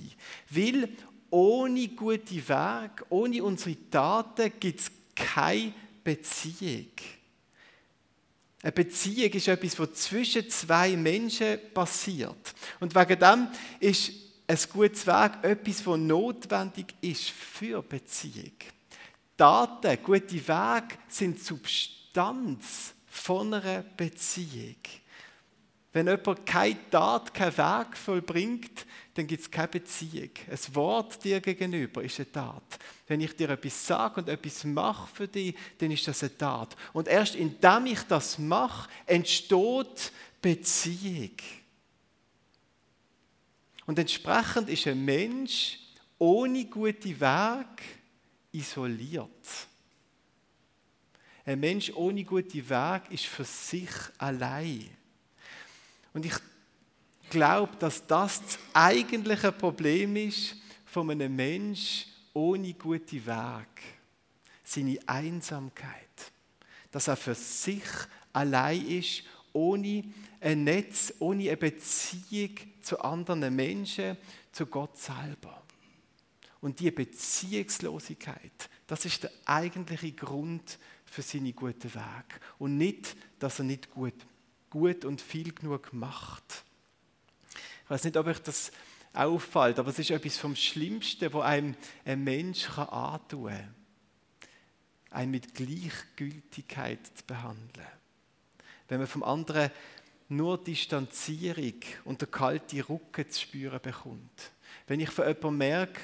Weil 0.51 0.89
ohne 1.35 1.89
gute 1.89 2.49
Weg, 2.49 3.05
ohne 3.09 3.43
unsere 3.43 3.75
Daten 3.91 4.53
gibt 4.61 4.79
es 4.79 4.91
keine 5.17 5.75
Beziehung. 6.05 6.93
Eine 8.63 8.71
Beziehung 8.71 9.33
ist 9.33 9.49
etwas, 9.49 9.77
was 9.81 9.95
zwischen 9.95 10.49
zwei 10.49 10.97
Menschen 10.97 11.59
passiert. 11.75 12.55
Und 12.79 12.95
wegen 12.95 13.19
dem 13.19 13.49
ist 13.81 14.13
ein 14.47 14.59
gutes 14.73 15.05
Weg 15.09 15.33
etwas, 15.43 15.85
was 15.85 15.99
notwendig 15.99 16.95
ist 17.01 17.31
für 17.31 17.83
Beziehung. 17.83 18.53
Daten, 19.37 19.99
gute 20.05 20.35
Wege 20.37 20.99
sind 21.09 21.41
Substanz 21.41 22.95
von 23.07 23.55
einer 23.55 23.83
Beziehung. 23.83 24.77
Wenn 25.95 26.09
jemand 26.09 26.45
keine 26.45 26.91
Tat, 26.91 27.33
keinen 27.33 27.57
Weg 27.57 27.97
vollbringt, 27.97 28.85
dann 29.15 29.29
gibt 29.29 29.43
es 29.43 29.51
keine 29.51 29.69
Beziehung. 29.69 30.31
Ein 30.51 30.75
Wort 30.75 31.23
dir 31.23 31.41
gegenüber 31.41 32.03
ist 32.03 32.19
eine 32.19 32.33
Tat. 32.33 32.81
Wenn 33.07 33.21
ich 33.21 33.37
dir 33.37 33.51
etwas 33.51 33.87
sage 33.87 34.21
und 34.21 34.29
etwas 34.29 34.65
mache 34.65 35.15
für 35.15 35.29
dich, 35.29 35.55
dann 35.79 35.93
ist 35.93 36.09
das 36.09 36.25
eine 36.25 36.37
Tat. 36.37 36.75
Und 36.93 37.07
erst 37.07 37.37
indem 37.37 37.87
ich 37.87 38.03
das 38.03 38.39
mache, 38.39 38.91
entsteht 39.07 40.11
Beziehung. 40.43 41.37
Und 43.87 43.97
entsprechend 43.97 44.71
ist 44.71 44.89
ein 44.89 45.05
Mensch 45.05 45.79
ohne 46.19 46.65
gute 46.65 47.21
Weg 47.21 47.83
isoliert. 48.51 49.29
Ein 51.45 51.61
Mensch 51.61 51.93
ohne 51.95 52.25
guten 52.25 52.69
Weg 52.69 53.03
ist 53.11 53.27
für 53.27 53.45
sich 53.45 53.91
allein. 54.19 54.91
Und 56.15 56.25
ich 56.25 56.35
glaube, 57.29 57.77
dass 57.79 58.07
das 58.07 58.41
das 58.41 58.59
eigentliche 58.73 59.53
Problem 59.53 60.17
ist 60.17 60.57
von 60.87 61.11
einem 61.11 61.35
Mensch 61.37 62.07
ohne 62.33 62.73
guten 62.75 63.27
Weg. 63.27 63.83
Seine 64.63 64.99
Einsamkeit. 65.07 66.33
Dass 66.91 67.09
er 67.09 67.17
für 67.17 67.35
sich 67.35 67.83
allein 68.33 68.87
ist, 68.87 69.25
ohne 69.53 70.05
ein 70.41 70.65
Netz, 70.65 71.13
ohne 71.19 71.49
eine 71.49 71.57
Beziehung 71.57 72.55
zu 72.81 73.01
anderen 73.01 73.55
Menschen, 73.55 74.17
zu 74.53 74.67
Gott 74.67 74.97
selber. 74.97 75.63
Und 76.61 76.81
die 76.81 76.91
Beziehungslosigkeit, 76.91 78.71
das 78.87 79.05
ist 79.05 79.25
der 79.25 79.33
eigentliche 79.45 80.13
Grund 80.13 80.79
für 81.05 81.23
seine 81.23 81.53
guten 81.53 81.95
Weg. 81.95 82.41
Und 82.59 82.79
nicht, 82.79 83.17
dass 83.39 83.59
er 83.59 83.65
nicht 83.65 83.91
gut, 83.91 84.15
gut 84.75 85.05
und 85.05 85.21
viel 85.21 85.53
genug 85.53 85.93
macht. 85.93 86.65
Ich 87.85 87.91
weiß 87.91 88.03
nicht, 88.03 88.17
ob 88.17 88.27
euch 88.27 88.41
das 88.41 88.73
auffällt, 89.13 89.79
aber 89.79 89.91
es 89.91 90.01
ist 90.01 90.11
etwas 90.11 90.37
vom 90.37 90.57
Schlimmsten, 90.57 91.33
wo 91.33 91.41
einem 91.41 91.77
ein 92.05 92.25
Mensch 92.25 92.67
kann 92.67 92.89
antun 92.89 93.51
kann. 93.51 93.75
Einen 95.11 95.31
mit 95.31 95.55
Gleichgültigkeit 95.55 97.07
zu 97.07 97.23
behandeln. 97.25 97.87
Wenn 98.89 98.99
man 98.99 99.07
vom 99.07 99.23
anderen 99.23 99.71
nur 100.29 100.59
Distanzierung 100.59 101.81
und 102.05 102.21
der 102.21 102.29
kalte 102.29 102.89
Rücken 102.89 103.31
zu 103.31 103.43
spüren 103.43 103.81
bekommt. 103.81 104.51
Wenn 104.89 104.99
ich 104.99 105.11
von 105.11 105.29
jemandem 105.29 105.59
merke, 105.59 106.01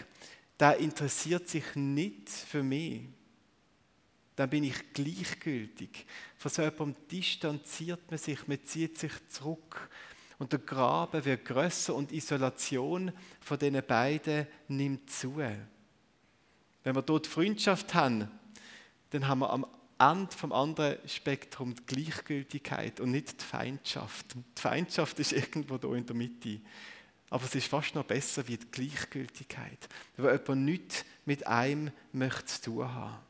der 0.60 0.76
interessiert 0.76 1.48
sich 1.48 1.74
nicht 1.74 2.28
für 2.28 2.62
mich, 2.62 3.00
dann 4.40 4.48
bin 4.48 4.64
ich 4.64 4.94
gleichgültig. 4.94 6.06
Von 6.38 6.50
so 6.50 6.62
jemandem 6.62 6.96
distanziert 7.10 8.10
man 8.10 8.16
sich, 8.16 8.48
man 8.48 8.64
zieht 8.64 8.96
sich 8.96 9.12
zurück. 9.28 9.90
Und 10.38 10.52
der 10.52 10.60
Graben 10.60 11.26
wird 11.26 11.44
größer 11.44 11.94
und 11.94 12.10
Isolation 12.10 13.12
von 13.42 13.58
den 13.58 13.82
beiden 13.86 14.46
nimmt 14.66 15.10
zu. 15.10 15.36
Wenn 15.36 16.94
wir 16.94 17.02
dort 17.02 17.26
Freundschaft 17.26 17.92
haben, 17.92 18.30
dann 19.10 19.28
haben 19.28 19.40
wir 19.40 19.50
am 19.50 19.66
Ende 19.98 20.34
vom 20.34 20.52
anderen 20.52 21.06
Spektrum 21.06 21.74
die 21.74 21.84
Gleichgültigkeit 21.84 22.98
und 22.98 23.10
nicht 23.10 23.42
die 23.42 23.44
Feindschaft. 23.44 24.34
Die 24.34 24.62
Feindschaft 24.62 25.18
ist 25.18 25.32
irgendwo 25.32 25.76
da 25.76 25.92
in 25.92 26.06
der 26.06 26.16
Mitte. 26.16 26.62
Aber 27.28 27.44
es 27.44 27.54
ist 27.54 27.66
fast 27.66 27.94
noch 27.94 28.04
besser 28.04 28.48
wie 28.48 28.56
die 28.56 28.70
Gleichgültigkeit, 28.70 29.86
wo 30.16 30.30
jemand 30.30 30.64
nichts 30.64 31.04
mit 31.26 31.46
einem 31.46 31.90
möchte 32.14 32.46
zu 32.46 32.62
tun 32.62 32.90
haben. 32.90 33.29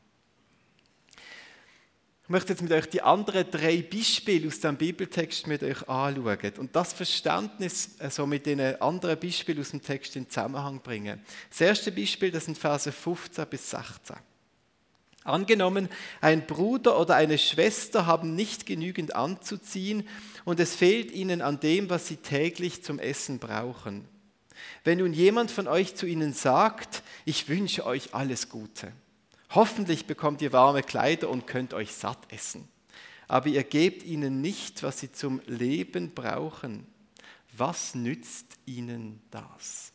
Möchte 2.31 2.53
jetzt 2.53 2.61
mit 2.61 2.71
euch 2.71 2.87
die 2.87 3.01
anderen 3.01 3.51
drei 3.51 3.81
Beispiele 3.81 4.47
aus 4.47 4.61
dem 4.61 4.77
Bibeltext 4.77 5.47
mit 5.47 5.63
euch 5.63 5.89
anschauen 5.89 6.53
und 6.59 6.73
das 6.73 6.93
Verständnis 6.93 7.89
also 7.99 8.25
mit 8.25 8.45
den 8.45 8.61
anderen 8.81 9.19
Beispielen 9.19 9.59
aus 9.59 9.71
dem 9.71 9.81
Text 9.81 10.15
in 10.15 10.29
Zusammenhang 10.29 10.79
bringen. 10.79 11.19
Das 11.49 11.59
erste 11.59 11.91
Beispiel, 11.91 12.31
das 12.31 12.45
sind 12.45 12.57
Verse 12.57 12.89
15 12.89 13.45
bis 13.47 13.69
16. 13.71 14.15
Angenommen, 15.25 15.89
ein 16.21 16.47
Bruder 16.47 16.97
oder 16.97 17.15
eine 17.15 17.37
Schwester 17.37 18.05
haben 18.05 18.33
nicht 18.33 18.65
genügend 18.65 19.13
anzuziehen 19.13 20.07
und 20.45 20.61
es 20.61 20.73
fehlt 20.73 21.11
ihnen 21.11 21.41
an 21.41 21.59
dem, 21.59 21.89
was 21.89 22.07
sie 22.07 22.15
täglich 22.15 22.81
zum 22.81 22.97
Essen 22.97 23.39
brauchen. 23.39 24.07
Wenn 24.85 24.99
nun 24.99 25.11
jemand 25.11 25.51
von 25.51 25.67
euch 25.67 25.95
zu 25.95 26.05
ihnen 26.05 26.31
sagt, 26.31 27.03
ich 27.25 27.49
wünsche 27.49 27.85
euch 27.85 28.13
alles 28.13 28.47
Gute, 28.47 28.93
hoffentlich 29.53 30.05
bekommt 30.05 30.41
ihr 30.41 30.53
warme 30.53 30.83
Kleider 30.83 31.29
und 31.29 31.47
könnt 31.47 31.73
euch 31.73 31.93
satt 31.93 32.31
essen, 32.31 32.67
aber 33.27 33.47
ihr 33.47 33.63
gebt 33.63 34.03
ihnen 34.03 34.41
nicht, 34.41 34.83
was 34.83 34.99
sie 34.99 35.11
zum 35.11 35.41
Leben 35.45 36.13
brauchen, 36.13 36.85
was 37.55 37.95
nützt 37.95 38.57
ihnen 38.65 39.21
das? 39.31 39.91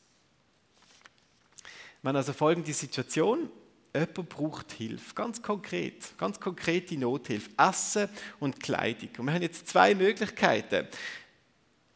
Man 2.03 2.17
also 2.17 2.33
folgende 2.33 2.73
Situation, 2.73 3.51
jemand 3.95 4.29
braucht 4.29 4.73
Hilfe, 4.73 5.15
ganz 5.15 5.43
konkret, 5.43 6.17
ganz 6.19 6.39
konkrete 6.39 6.97
Nothilfe, 6.97 7.51
Essen 7.57 8.09
und 8.39 8.61
Kleidung. 8.61 9.09
Und 9.19 9.27
wir 9.27 9.35
haben 9.35 9.43
jetzt 9.43 9.67
zwei 9.67 9.95
Möglichkeiten. 9.95 10.87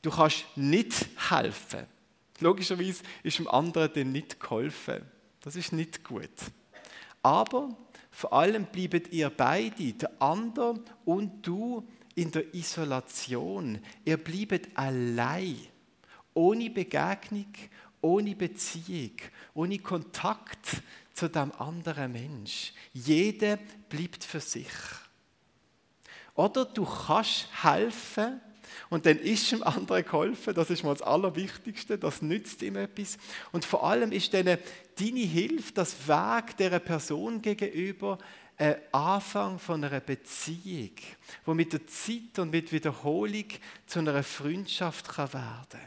Du 0.02 0.10
kannst 0.10 0.44
nicht 0.56 1.06
helfen. 1.28 1.86
Logischerweise 2.40 3.02
ist 3.22 3.38
dem 3.38 3.48
anderen 3.48 3.92
dann 3.94 4.12
nicht 4.12 4.40
geholfen. 4.40 5.02
Das 5.42 5.56
ist 5.56 5.72
nicht 5.72 6.02
gut. 6.02 6.30
Aber 7.22 7.76
vor 8.10 8.32
allem 8.32 8.66
bleiben 8.66 9.02
ihr 9.10 9.30
beide, 9.30 9.92
der 9.92 10.10
andere 10.20 10.82
und 11.04 11.46
du, 11.46 11.86
in 12.14 12.30
der 12.30 12.54
Isolation. 12.54 13.78
Ihr 14.04 14.16
bleibt 14.16 14.76
allein, 14.76 15.56
ohne 16.34 16.70
Begegnung, 16.70 17.52
ohne 18.00 18.34
Beziehung, 18.34 19.16
ohne 19.54 19.78
Kontakt 19.78 20.82
zu 21.12 21.28
dem 21.28 21.52
anderen 21.52 22.12
Mensch. 22.12 22.72
Jeder 22.92 23.58
bleibt 23.88 24.24
für 24.24 24.40
sich. 24.40 24.66
Oder 26.34 26.64
du 26.64 26.84
kannst 26.84 27.48
helfen 27.62 28.40
und 28.88 29.06
dann 29.06 29.18
ist 29.18 29.52
dem 29.52 29.62
anderen 29.62 30.04
geholfen. 30.04 30.54
Das 30.54 30.70
ist 30.70 30.82
mal 30.82 30.92
das 30.92 31.02
Allerwichtigste. 31.02 31.98
Das 31.98 32.22
nützt 32.22 32.62
ihm 32.62 32.76
etwas. 32.76 33.18
Und 33.52 33.64
vor 33.64 33.84
allem 33.84 34.12
ist 34.12 34.32
dann 34.34 34.46
deine 34.46 35.20
Hilfe, 35.20 35.72
das 35.72 36.08
Weg 36.08 36.56
der 36.58 36.78
Person 36.78 37.40
gegenüber, 37.42 38.18
ein 38.56 38.76
Anfang 38.92 39.58
von 39.58 39.82
einer 39.82 40.00
Beziehung, 40.00 40.90
wo 41.46 41.54
mit 41.54 41.72
der 41.72 41.86
Zeit 41.86 42.38
und 42.38 42.50
mit 42.50 42.70
Wiederholung 42.72 43.46
zu 43.86 44.00
einer 44.00 44.22
Freundschaft 44.22 45.08
kann 45.08 45.32
werden. 45.32 45.80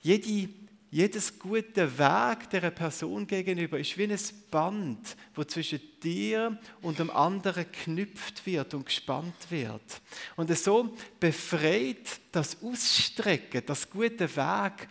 Jede 0.00 0.50
jedes 0.90 1.38
gute 1.38 1.98
Werk 1.98 2.48
der 2.48 2.70
Person 2.70 3.26
gegenüber 3.26 3.78
ist 3.78 3.98
wie 3.98 4.04
ein 4.04 4.18
Band, 4.50 5.16
wo 5.34 5.44
zwischen 5.44 5.80
dir 6.02 6.58
und 6.80 6.98
dem 6.98 7.10
anderen 7.10 7.64
geknüpft 7.70 8.46
wird 8.46 8.72
und 8.72 8.86
gespannt 8.86 9.50
wird. 9.50 10.00
Und 10.36 10.56
so 10.56 10.96
befreit 11.20 12.20
das 12.32 12.62
Ausstrecken, 12.62 13.62
das 13.66 13.90
gute 13.90 14.34
Werk, 14.34 14.88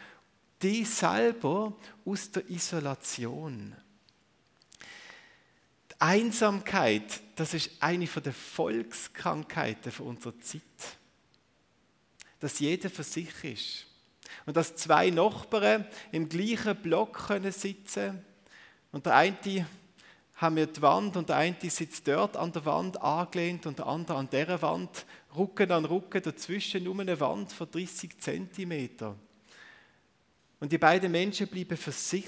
dich 0.61 0.87
selber 0.87 1.75
aus 2.05 2.29
der 2.29 2.47
Isolation. 2.49 3.75
Die 5.91 6.01
Einsamkeit, 6.01 7.21
das 7.35 7.55
ist 7.55 7.71
eine 7.79 8.05
der 8.05 8.33
Volkskrankheiten 8.33 9.91
unserer 10.05 10.39
Zeit. 10.41 10.61
Dass 12.39 12.59
jeder 12.59 12.91
für 12.91 13.03
sich 13.03 13.43
ist 13.43 13.86
und 14.47 14.57
dass 14.57 14.75
zwei 14.75 15.11
Nachbarn 15.11 15.85
im 16.11 16.27
gleichen 16.27 16.75
Block 16.77 17.27
können 17.27 17.51
sitzen 17.51 18.25
und 18.91 19.05
der 19.05 19.15
eine 19.15 19.67
haben 20.37 20.55
wir 20.55 20.67
die 20.67 20.81
Wand 20.81 21.17
und 21.17 21.29
der 21.29 21.35
eine 21.35 21.69
sitzt 21.69 22.07
dort 22.07 22.37
an 22.37 22.51
der 22.51 22.63
Wand 22.65 23.01
angelehnt 23.01 23.65
und 23.65 23.79
der 23.79 23.87
andere 23.87 24.17
an 24.17 24.29
der 24.29 24.61
Wand, 24.61 25.05
Rücken 25.35 25.71
an 25.71 25.85
Rücken, 25.85 26.21
dazwischen 26.21 26.83
nur 26.83 26.99
eine 26.99 27.19
Wand 27.19 27.51
von 27.51 27.69
30 27.69 28.17
Zentimeter. 28.19 29.15
Und 30.59 30.71
die 30.71 30.77
beiden 30.77 31.11
Menschen 31.11 31.47
bleiben 31.47 31.77
für 31.77 31.91
sich, 31.91 32.25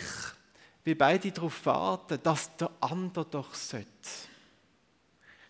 weil 0.85 0.95
beide 0.95 1.31
darauf 1.31 1.65
warten, 1.65 2.19
dass 2.21 2.55
der 2.57 2.71
andere 2.79 3.25
doch 3.25 3.53
sollte. 3.53 3.87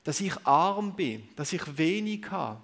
Dass 0.03 0.19
ich 0.21 0.35
arm 0.45 0.95
bin, 0.95 1.29
dass 1.35 1.53
ich 1.53 1.77
wenig 1.77 2.29
habe, 2.29 2.61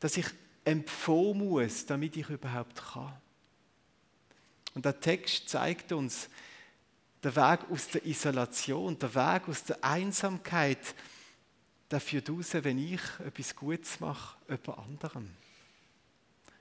dass 0.00 0.16
ich 0.16 0.26
empfohlen 0.64 1.38
muss, 1.38 1.86
damit 1.86 2.16
ich 2.16 2.28
überhaupt 2.28 2.82
kann. 2.92 3.12
Und 4.74 4.84
der 4.84 4.98
Text 5.00 5.48
zeigt 5.48 5.92
uns 5.92 6.28
der 7.22 7.36
Weg 7.36 7.70
aus 7.70 7.88
der 7.88 8.04
Isolation, 8.04 8.98
der 8.98 9.14
Weg 9.14 9.48
aus 9.48 9.64
der 9.64 9.82
Einsamkeit, 9.84 10.94
der 11.90 12.00
führt 12.00 12.30
raus, 12.30 12.54
wenn 12.54 12.78
ich 12.78 13.00
etwas 13.24 13.54
Gutes 13.54 14.00
mache, 14.00 14.36
jemand 14.48 14.78
anderem. 14.78 15.30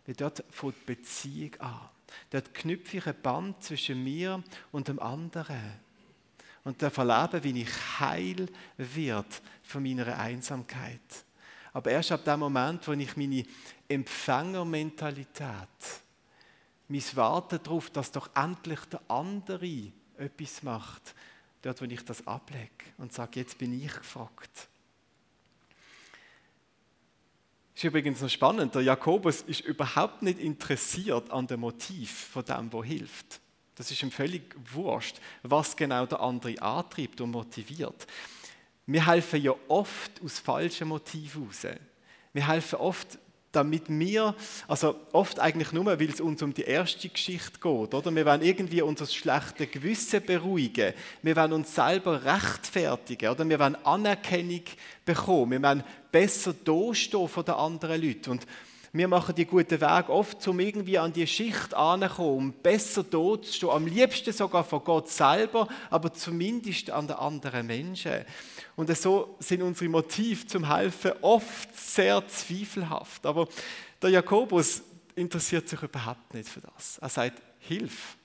Weil 0.05 0.15
dort 0.15 0.43
fängt 0.49 0.75
die 0.81 0.95
Beziehung 0.95 1.55
an. 1.59 1.89
Dort 2.31 2.53
knüpfe 2.53 2.97
ich 2.97 3.07
ein 3.07 3.21
Band 3.21 3.63
zwischen 3.63 4.03
mir 4.03 4.43
und 4.71 4.87
dem 4.89 4.99
anderen. 4.99 5.79
Und 6.63 6.81
da 6.81 6.89
verlebe, 6.89 7.43
wie 7.43 7.61
ich 7.61 7.99
heil 7.99 8.47
wird 8.77 9.41
von 9.63 9.81
meiner 9.81 10.17
Einsamkeit. 10.17 10.99
Aber 11.73 11.91
erst 11.91 12.11
ab 12.11 12.25
dem 12.25 12.39
Moment, 12.39 12.87
wo 12.87 12.91
ich 12.93 13.15
meine 13.15 13.45
Empfängermentalität, 13.87 15.57
mein 16.87 17.03
Warten 17.15 17.59
darauf, 17.63 17.89
dass 17.89 18.11
doch 18.11 18.29
endlich 18.35 18.79
der 18.85 19.01
andere 19.07 19.91
etwas 20.17 20.63
macht, 20.63 21.15
dort, 21.61 21.81
wo 21.81 21.85
ich 21.85 22.03
das 22.03 22.27
ablege 22.27 22.69
und 22.97 23.13
sage, 23.13 23.39
jetzt 23.39 23.57
bin 23.57 23.73
ich 23.81 23.93
gefragt. 23.93 24.67
Ist 27.73 27.85
übrigens 27.85 28.21
noch 28.21 28.29
spannend, 28.29 28.75
der 28.75 28.83
Jakobus 28.83 29.41
ist 29.41 29.61
überhaupt 29.61 30.21
nicht 30.21 30.39
interessiert 30.39 31.31
an 31.31 31.47
dem 31.47 31.61
Motiv 31.61 32.27
von 32.31 32.43
dem, 32.43 32.71
wo 32.71 32.83
hilft. 32.83 33.39
Das 33.75 33.89
ist 33.89 34.03
ihm 34.03 34.11
völlig 34.11 34.55
wurscht, 34.73 35.19
was 35.43 35.75
genau 35.75 36.05
der 36.05 36.19
andere 36.19 36.61
antreibt 36.61 37.21
und 37.21 37.31
motiviert. 37.31 38.05
Wir 38.91 39.07
helfen 39.07 39.41
ja 39.41 39.53
oft 39.69 40.11
aus 40.23 40.39
falschen 40.39 40.89
Motiven 40.89 41.45
raus. 41.45 41.65
Wir 42.33 42.47
helfen 42.47 42.75
oft, 42.75 43.17
damit 43.53 43.83
wir, 43.87 44.35
also 44.67 44.95
oft 45.13 45.39
eigentlich 45.39 45.71
nur, 45.71 45.85
weil 45.85 46.09
es 46.09 46.19
uns 46.19 46.41
um 46.41 46.53
die 46.53 46.63
erste 46.63 47.07
Geschichte 47.07 47.53
geht, 47.53 47.93
oder? 47.93 48.13
Wir 48.13 48.25
wollen 48.25 48.41
irgendwie 48.41 48.81
unser 48.81 49.05
schlechtes 49.05 49.71
Gewissen 49.71 50.25
beruhigen. 50.25 50.93
Wir 51.21 51.35
wollen 51.37 51.53
uns 51.53 51.73
selber 51.73 52.23
rechtfertigen, 52.23 53.29
oder? 53.29 53.47
Wir 53.47 53.59
wollen 53.59 53.77
Anerkennung 53.85 54.63
bekommen. 55.05 55.51
Wir 55.51 55.61
wollen 55.61 55.83
besser 56.11 56.53
dastehen 56.53 57.29
von 57.29 57.45
den 57.45 57.55
anderen 57.55 58.01
Leuten. 58.01 58.31
Und 58.31 58.47
wir 58.93 59.07
machen 59.07 59.35
die 59.35 59.45
guten 59.45 59.79
Weg 59.79 60.09
oft, 60.09 60.45
um 60.49 60.59
irgendwie 60.59 60.97
an 60.97 61.13
die 61.13 61.25
Schicht 61.25 61.73
anzukommen, 61.73 62.37
um 62.37 62.53
besser 62.53 63.03
dort 63.03 63.45
zu 63.45 63.53
stehen, 63.53 63.69
am 63.69 63.87
liebsten 63.87 64.33
sogar 64.33 64.65
vor 64.65 64.83
Gott 64.83 65.07
selber, 65.07 65.69
aber 65.89 66.13
zumindest 66.13 66.89
an 66.89 67.07
den 67.07 67.15
anderen 67.15 67.67
Menschen. 67.67 68.25
Und 68.75 68.95
so 68.97 69.35
sind 69.39 69.61
unsere 69.61 69.89
Motive 69.89 70.47
zum 70.47 70.67
Helfen 70.73 71.11
oft 71.21 71.77
sehr 71.77 72.25
zweifelhaft. 72.27 73.25
Aber 73.25 73.47
der 74.01 74.09
Jakobus 74.11 74.81
interessiert 75.15 75.67
sich 75.67 75.81
überhaupt 75.81 76.33
nicht 76.33 76.49
für 76.49 76.61
das. 76.61 76.97
Er 76.99 77.09
sagt, 77.09 77.41
hilf. 77.59 78.17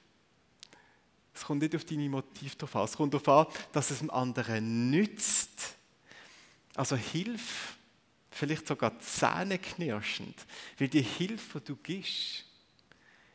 Es 1.34 1.44
kommt 1.44 1.60
nicht 1.62 1.74
auf 1.76 1.84
deine 1.84 2.08
Motive 2.08 2.56
drauf 2.56 2.76
an. 2.76 2.84
Es 2.84 2.96
kommt 2.96 3.12
darauf 3.12 3.28
an, 3.28 3.54
dass 3.72 3.90
es 3.90 3.98
dem 3.98 4.10
anderen 4.10 4.90
nützt. 4.90 5.76
Also 6.74 6.96
hilf 6.96 7.76
vielleicht 8.30 8.66
sogar 8.66 8.98
zähneknirschend, 9.00 10.34
weil 10.78 10.88
die 10.88 11.02
Hilfe, 11.02 11.60
die 11.60 11.66
du 11.66 11.76
gibst, 11.76 12.44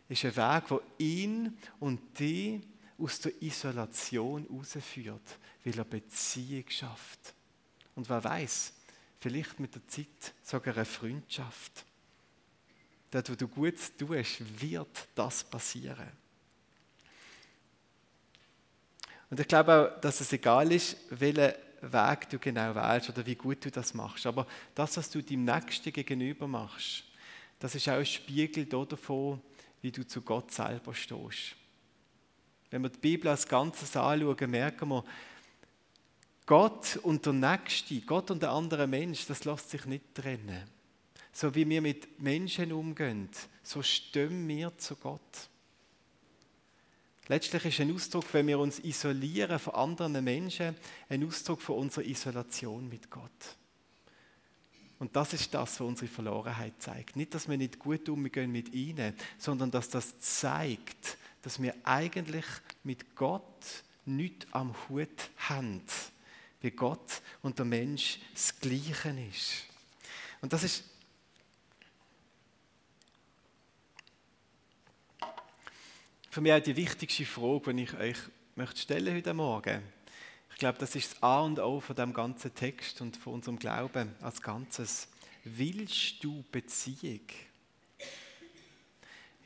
ist 0.08 0.26
ein 0.26 0.36
Weg, 0.36 0.68
der 0.68 0.82
ihn 1.00 1.58
und 1.80 2.20
dich 2.20 2.62
aus 2.98 3.20
der 3.20 3.42
Isolation 3.42 4.46
herausführt, 4.50 5.40
weil 5.64 5.78
er 5.78 5.86
Beziehung 5.86 6.70
schafft. 6.70 7.34
Und 7.96 8.10
wer 8.10 8.24
weiß, 8.24 8.74
vielleicht 9.20 9.60
mit 9.60 9.76
der 9.76 9.88
Zeit 9.88 10.34
sogar 10.42 10.76
eine 10.76 10.86
Freundschaft. 10.86 11.86
Dort, 13.12 13.30
wo 13.30 13.36
du 13.36 13.48
Gutes 13.48 13.96
tust, 13.96 14.62
wird 14.62 15.08
das 15.16 15.44
passieren. 15.44 16.10
Und 19.30 19.40
ich 19.40 19.48
glaube 19.48 19.74
auch, 19.96 20.02
dass 20.02 20.22
es 20.22 20.34
egal 20.34 20.72
ist, 20.72 20.98
welche 21.10 21.58
Weg 21.82 22.30
du 22.30 22.38
genau 22.38 22.76
wählst 22.76 23.10
oder 23.10 23.26
wie 23.26 23.36
gut 23.36 23.64
du 23.64 23.72
das 23.72 23.94
machst. 23.94 24.26
Aber 24.26 24.46
das, 24.76 24.98
was 24.98 25.10
du 25.10 25.22
deinem 25.22 25.46
Nächsten 25.46 25.92
gegenüber 25.92 26.48
machst, 26.48 27.06
das 27.60 27.76
ist 27.76 27.88
auch 27.90 27.94
ein 27.94 28.06
Spiegel 28.06 28.66
davon, 28.66 29.42
wie 29.82 29.92
du 29.92 30.06
zu 30.06 30.22
Gott 30.22 30.52
selber 30.52 30.94
stehst. 30.94 31.56
Wenn 32.70 32.82
wir 32.82 32.90
die 32.90 33.00
Bibel 33.00 33.30
als 33.30 33.48
Ganzes 33.48 33.96
anschauen, 33.96 34.50
merken 34.50 34.90
wir, 34.90 35.04
Gott 36.46 36.98
und 37.04 37.26
der 37.26 37.34
Nächste, 37.34 38.02
Gott 38.02 38.32
und 38.32 38.42
der 38.42 38.52
andere 38.52 38.88
Mensch, 38.88 39.26
das 39.26 39.46
lässt 39.46 39.70
sich 39.70 39.86
nicht 39.86 40.16
trennen. 40.16 40.64
So 41.32 41.54
wie 41.56 41.68
wir 41.68 41.82
mit 41.82 42.20
Menschen 42.20 42.74
umgehen, 42.74 43.30
so 43.64 43.82
stehen 43.82 44.48
wir 44.48 44.78
zu 44.78 44.96
Gott. 44.96 45.50
Letztlich 47.28 47.66
ist 47.66 47.80
ein 47.80 47.96
Ausdruck, 47.96 48.26
wenn 48.34 48.48
wir 48.48 48.60
uns 48.60 48.80
isolieren 48.80 49.60
von 49.60 49.76
anderen 49.76 50.24
Menschen, 50.24 50.76
ein 51.08 51.26
Ausdruck 51.26 51.62
von 51.62 51.78
unserer 51.78 52.04
Isolation 52.04 52.90
mit 52.90 53.10
Gott. 53.10 53.56
Und 55.00 55.16
das 55.16 55.34
ist 55.34 55.54
das, 55.54 55.80
was 55.80 55.88
unsere 55.88 56.12
Verlorenheit 56.12 56.74
zeigt. 56.80 57.16
Nicht, 57.16 57.34
dass 57.34 57.48
wir 57.48 57.58
nicht 57.58 57.80
gut 57.80 58.10
umgehen 58.10 58.52
mit 58.52 58.74
ihnen, 58.74 59.16
sondern 59.38 59.72
dass 59.72 59.90
das 59.90 60.20
zeigt, 60.20 61.18
dass 61.42 61.62
wir 61.62 61.74
eigentlich 61.84 62.46
mit 62.84 63.16
Gott 63.16 63.84
nichts 64.06 64.46
am 64.52 64.76
Hut 64.90 65.32
haben, 65.38 65.82
wie 66.62 66.72
Gott 66.72 67.22
und 67.42 67.58
der 67.58 67.66
Mensch 67.66 68.20
das 68.34 68.60
Gleiche 68.60 69.16
ist. 69.30 69.66
Und 70.42 70.54
das 70.54 70.64
ist 70.64 70.84
für 76.30 76.42
mich 76.42 76.54
auch 76.54 76.60
die 76.60 76.76
wichtigste 76.76 77.26
Frage, 77.26 77.74
die 77.74 77.84
ich 77.84 77.94
euch 77.94 78.18
möchte 78.56 78.80
stellen 78.80 79.16
heute 79.16 79.34
Morgen. 79.34 79.82
Ich 80.52 80.58
glaube, 80.58 80.78
das 80.80 80.96
ist 80.96 81.14
das 81.14 81.24
A 81.24 81.42
und 81.42 81.60
O 81.60 81.80
von 81.80 81.96
dem 81.96 82.14
ganzen 82.14 82.54
Text 82.54 83.02
und 83.02 83.18
von 83.18 83.34
unserem 83.34 83.58
Glauben 83.58 84.16
als 84.22 84.42
Ganzes. 84.42 85.08
Willst 85.44 86.24
du 86.24 86.44
Beziehung? 86.52 87.28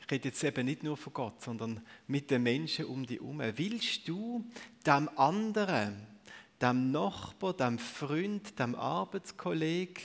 Ich 0.00 0.10
rede 0.10 0.28
jetzt 0.28 0.44
eben 0.44 0.66
nicht 0.66 0.82
nur 0.82 0.96
von 0.96 1.12
Gott, 1.12 1.42
sondern 1.42 1.84
mit 2.06 2.30
den 2.30 2.42
Menschen 2.42 2.84
um 2.84 3.04
dich 3.06 3.18
herum. 3.18 3.40
Willst 3.40 4.06
du 4.06 4.44
dem 4.86 5.08
anderen, 5.18 6.06
dem 6.60 6.90
Nachbar, 6.90 7.54
dem 7.54 7.78
Freund, 7.78 8.58
dem 8.58 8.74
Arbeitskollegen, 8.74 10.02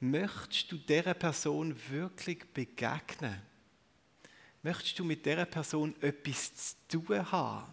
möchtest 0.00 0.72
du 0.72 0.76
dieser 0.76 1.14
Person 1.14 1.74
wirklich 1.90 2.44
begegnen? 2.52 3.40
Möchtest 4.62 4.98
du 4.98 5.04
mit 5.04 5.24
dieser 5.26 5.44
Person 5.44 5.94
etwas 6.00 6.76
zu 6.88 7.04
tun 7.04 7.32
haben? 7.32 7.72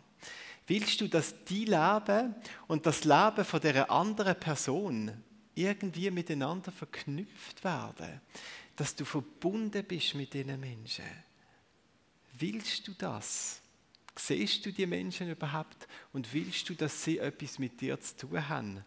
Willst 0.68 1.02
du, 1.02 1.08
dass 1.08 1.34
die 1.46 1.66
Leben 1.66 2.36
und 2.68 2.86
das 2.86 3.04
Leben 3.04 3.44
von 3.44 3.60
der 3.60 3.90
anderen 3.90 4.40
Person 4.40 5.12
irgendwie 5.56 6.12
miteinander 6.12 6.72
verknüpft 6.72 7.64
werden? 7.64 8.22
Dass 8.76 8.96
du 8.96 9.04
verbunden 9.04 9.84
bist 9.84 10.14
mit 10.14 10.34
diesen 10.34 10.60
Menschen? 10.60 11.06
Willst 12.38 12.88
du 12.88 12.94
das? 12.94 13.62
Siehst 14.16 14.66
du 14.66 14.72
die 14.72 14.86
Menschen 14.86 15.30
überhaupt 15.30 15.88
und 16.12 16.34
willst 16.34 16.68
du, 16.70 16.74
dass 16.74 17.04
sie 17.04 17.20
etwas 17.20 17.60
mit 17.60 17.80
dir 17.80 18.00
zu 18.00 18.18
tun 18.18 18.50
haben? 18.50 18.86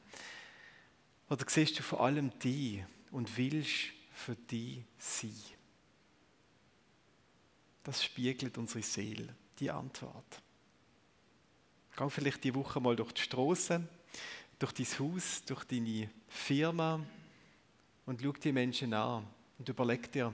Oder 1.29 1.45
siehst 1.49 1.79
du 1.79 1.83
vor 1.83 2.01
allem 2.01 2.39
die 2.41 2.85
und 3.11 3.37
willst 3.37 3.93
für 4.13 4.37
die 4.37 4.85
sein? 4.99 5.35
Das 7.85 8.05
spiegelt 8.05 8.59
unsere 8.59 8.83
Seele, 8.83 9.35
die 9.59 9.71
Antwort. 9.71 10.43
Geh 11.97 12.11
vielleicht 12.11 12.45
die 12.45 12.55
Woche 12.55 12.81
mal 12.81 12.97
durch 12.97 13.13
die 13.13 13.23
Straße, 13.23 13.87
durch 14.59 14.73
dein 14.73 14.87
Haus, 14.99 15.45
durch 15.45 15.65
deine 15.65 16.11
Firma 16.29 17.05
und 18.07 18.21
schau 18.23 18.33
die 18.33 18.53
Menschen 18.53 18.95
an 18.95 19.27
und 19.59 19.69
überleg 19.69 20.11
dir, 20.13 20.33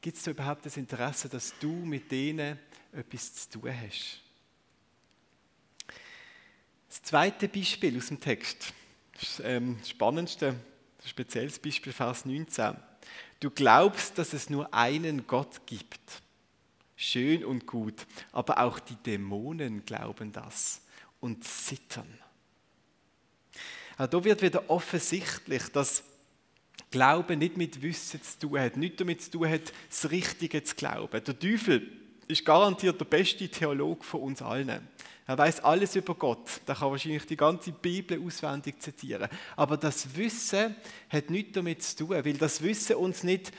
gibt 0.00 0.16
es 0.16 0.26
überhaupt 0.26 0.64
das 0.66 0.76
Interesse, 0.76 1.28
dass 1.28 1.54
du 1.58 1.72
mit 1.72 2.10
denen 2.10 2.58
etwas 2.92 3.34
zu 3.34 3.60
tun 3.60 3.72
hast? 3.72 4.20
Das 6.88 7.02
zweite 7.02 7.48
Beispiel 7.48 7.96
aus 7.96 8.08
dem 8.08 8.20
Text, 8.20 8.72
das, 9.18 9.40
ähm, 9.44 9.78
spannendste, 9.86 10.48
ein 10.48 11.08
spezielles 11.08 11.58
Beispiel, 11.58 11.92
Vers 11.92 12.24
19. 12.24 12.76
Du 13.38 13.50
glaubst, 13.50 14.18
dass 14.18 14.32
es 14.32 14.50
nur 14.50 14.72
einen 14.74 15.26
Gott 15.26 15.66
gibt 15.66 16.22
schön 17.00 17.44
und 17.46 17.66
gut, 17.66 18.06
aber 18.30 18.58
auch 18.58 18.78
die 18.78 18.96
Dämonen 18.96 19.84
glauben 19.86 20.32
das 20.32 20.82
und 21.20 21.44
zittern. 21.44 22.18
Also 23.96 24.18
da 24.18 24.24
wird 24.24 24.42
wieder 24.42 24.68
offensichtlich, 24.68 25.62
dass 25.72 26.04
Glauben 26.90 27.38
nicht 27.38 27.56
mit 27.56 27.80
Wissen 27.82 28.22
zu 28.22 28.38
tun 28.40 28.60
hat, 28.60 28.76
nicht 28.76 29.00
damit 29.00 29.22
zu 29.22 29.30
tun 29.30 29.48
hat, 29.48 29.72
das 29.88 30.10
Richtige 30.10 30.62
zu 30.62 30.74
glauben. 30.74 31.24
Der 31.24 31.38
Teufel 31.38 31.90
ist 32.30 32.44
garantiert 32.44 33.00
der 33.00 33.04
beste 33.04 33.48
Theologe 33.48 34.04
von 34.04 34.22
uns 34.22 34.42
allen. 34.42 34.88
Er 35.26 35.38
weiß 35.38 35.60
alles 35.60 35.94
über 35.94 36.14
Gott. 36.14 36.60
Er 36.66 36.74
kann 36.74 36.90
wahrscheinlich 36.90 37.24
die 37.24 37.36
ganze 37.36 37.72
Bibel 37.72 38.20
auswendig 38.20 38.80
zitieren. 38.80 39.28
Aber 39.54 39.76
das 39.76 40.16
Wissen 40.16 40.74
hat 41.08 41.30
nichts 41.30 41.52
damit 41.52 41.82
zu 41.82 41.96
tun, 41.98 42.10
weil 42.10 42.36
das 42.36 42.62
Wissen 42.62 42.96
uns 42.96 43.22
nicht 43.22 43.52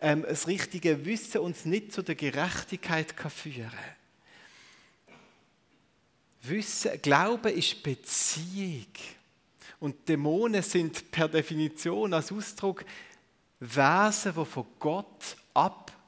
ähm, 0.00 0.24
das 0.28 0.48
richtige 0.48 1.04
Wissen 1.04 1.40
uns 1.42 1.64
nicht 1.64 1.92
zu 1.92 2.02
der 2.02 2.16
Gerechtigkeit 2.16 3.16
kann 3.16 3.30
führen 3.30 3.70
Wissen, 6.42 7.00
Glauben 7.00 7.54
ist 7.54 7.82
Beziehung. 7.84 8.86
Und 9.78 10.08
Dämonen 10.08 10.62
sind 10.62 11.10
per 11.12 11.28
Definition 11.28 12.12
als 12.14 12.32
Ausdruck 12.32 12.84
Wesen, 13.60 14.34
die 14.34 14.44
von 14.44 14.66
Gott 14.80 15.36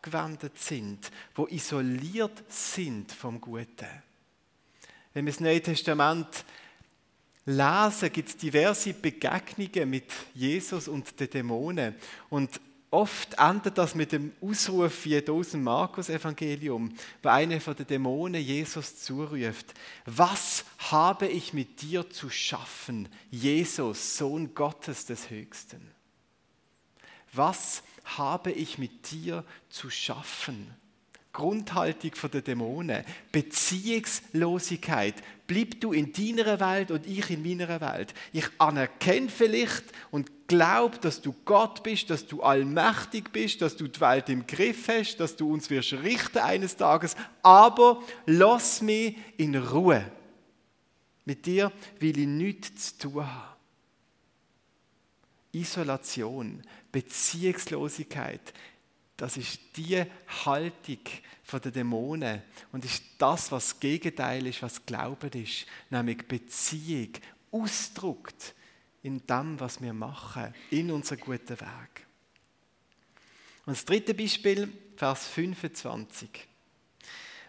abgewendet 0.05 0.59
sind, 0.59 1.11
die 1.37 1.55
isoliert 1.55 2.43
sind 2.49 3.11
vom 3.13 3.41
Guten. 3.41 3.89
Wenn 5.13 5.27
wir 5.27 5.33
das 5.33 5.41
Neue 5.41 5.63
Testament 5.63 6.45
lesen, 7.47 8.13
gibt 8.13 8.29
es 8.29 8.37
diverse 8.37 8.93
Begegnungen 8.95 9.91
mit 9.91 10.13
Jesus 10.35 10.89
und 10.89 11.19
den 11.19 11.31
Dämonen. 11.31 11.95
Und 12.31 12.61
Oft 12.91 13.35
endet 13.39 13.77
das 13.77 13.97
mit 13.97 14.13
dem 14.13 14.33
Ausruf 14.41 15.05
wie 15.05 15.29
aus 15.29 15.51
dem 15.51 15.65
Markus-Evangelium, 15.65 16.95
wo 17.25 17.29
einer 17.29 17.61
von 17.61 17.75
den 17.75 17.89
Dämonen 17.89 18.41
Jesus 18.41 19.03
zuruft: 19.03 19.75
Was 20.05 20.65
habe 20.79 21.27
ich 21.27 21.53
mit 21.53 21.83
dir 21.83 22.09
zu 22.09 22.31
schaffen, 22.31 23.09
Jesus, 23.33 24.17
Sohn 24.17 24.55
Gottes 24.55 25.07
des 25.07 25.29
Höchsten? 25.29 25.94
Was 27.35 27.83
habe 28.05 28.53
ich 28.53 28.79
mit 28.79 29.11
dir 29.11 29.45
zu 29.69 29.91
schaffen? 29.91 30.75
Grundhaltung 31.35 32.13
der 32.33 32.43
Dämonen, 32.43 33.05
Beziehungslosigkeit. 33.33 35.17
Bleib 35.49 35.81
du 35.81 35.93
in 35.93 36.13
deiner 36.13 36.61
Welt 36.61 36.93
und 36.93 37.07
ich 37.07 37.29
in 37.29 37.43
meiner 37.43 37.81
Welt. 37.81 38.15
Ich 38.33 38.47
anerkenne 38.59 39.29
vielleicht 39.29 39.85
und 40.13 40.31
glaube, 40.47 40.97
dass 40.99 41.21
du 41.21 41.35
Gott 41.45 41.83
bist, 41.83 42.09
dass 42.09 42.27
du 42.27 42.43
allmächtig 42.43 43.33
bist, 43.33 43.61
dass 43.61 43.77
du 43.77 43.89
die 43.89 44.01
Welt 44.01 44.29
im 44.29 44.47
Griff 44.47 44.87
hast, 44.89 45.17
dass 45.17 45.35
du 45.35 45.53
uns 45.53 45.69
wirst 45.71 45.93
richten 45.93 46.39
eines 46.39 46.77
Tages, 46.77 47.17
aber 47.43 48.01
lass 48.27 48.81
mich 48.81 49.17
in 49.37 49.57
Ruhe. 49.57 50.11
Mit 51.25 51.47
dir 51.47 51.73
will 51.99 52.17
ich 52.17 52.27
nichts 52.27 52.97
zu 52.97 53.11
tun 53.11 53.27
haben. 53.27 53.55
Isolation, 55.53 56.63
Beziehungslosigkeit, 56.95 58.55
das 59.17 59.37
ist 59.37 59.59
die 59.77 60.05
Haltung 60.45 61.01
der 61.53 61.73
Dämonen 61.73 62.41
und 62.71 62.85
ist 62.85 63.03
das, 63.19 63.51
was 63.51 63.71
das 63.71 63.81
Gegenteil 63.81 64.47
ist, 64.47 64.63
was 64.63 64.87
Glauben 64.87 65.31
ist, 65.33 65.67
nämlich 65.91 66.19
Beziehung, 66.19 67.11
ausdruckt 67.51 68.55
in 69.03 69.27
dem, 69.27 69.59
was 69.59 69.83
wir 69.83 69.93
machen, 69.93 70.55
in 70.71 70.93
unserem 70.93 71.21
guten 71.21 71.61
Weg. 71.61 72.07
Und 73.67 73.73
das 73.73 73.85
dritte 73.85 74.15
Beispiel, 74.15 74.73
Vers 74.97 75.27
25. 75.27 76.29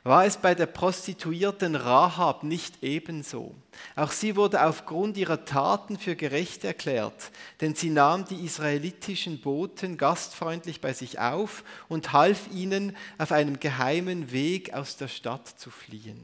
War 0.05 0.23
es 0.23 0.37
bei 0.37 0.53
der 0.53 0.67
Prostituierten 0.67 1.75
Rahab 1.75 2.43
nicht 2.43 2.83
ebenso? 2.83 3.55
Auch 3.95 4.11
sie 4.11 4.35
wurde 4.35 4.63
aufgrund 4.63 5.17
ihrer 5.17 5.45
Taten 5.45 5.97
für 5.97 6.15
gerecht 6.15 6.63
erklärt, 6.63 7.31
denn 7.59 7.73
sie 7.73 7.89
nahm 7.89 8.23
die 8.23 8.45
israelitischen 8.45 9.41
Boten 9.41 9.97
gastfreundlich 9.97 10.79
bei 10.79 10.93
sich 10.93 11.17
auf 11.17 11.63
und 11.87 12.13
half 12.13 12.51
ihnen, 12.53 12.95
auf 13.17 13.31
einem 13.31 13.59
geheimen 13.59 14.31
Weg 14.31 14.75
aus 14.75 14.95
der 14.95 15.07
Stadt 15.07 15.47
zu 15.47 15.71
fliehen. 15.71 16.21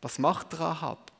Was 0.00 0.18
macht 0.18 0.58
Rahab? 0.58 1.12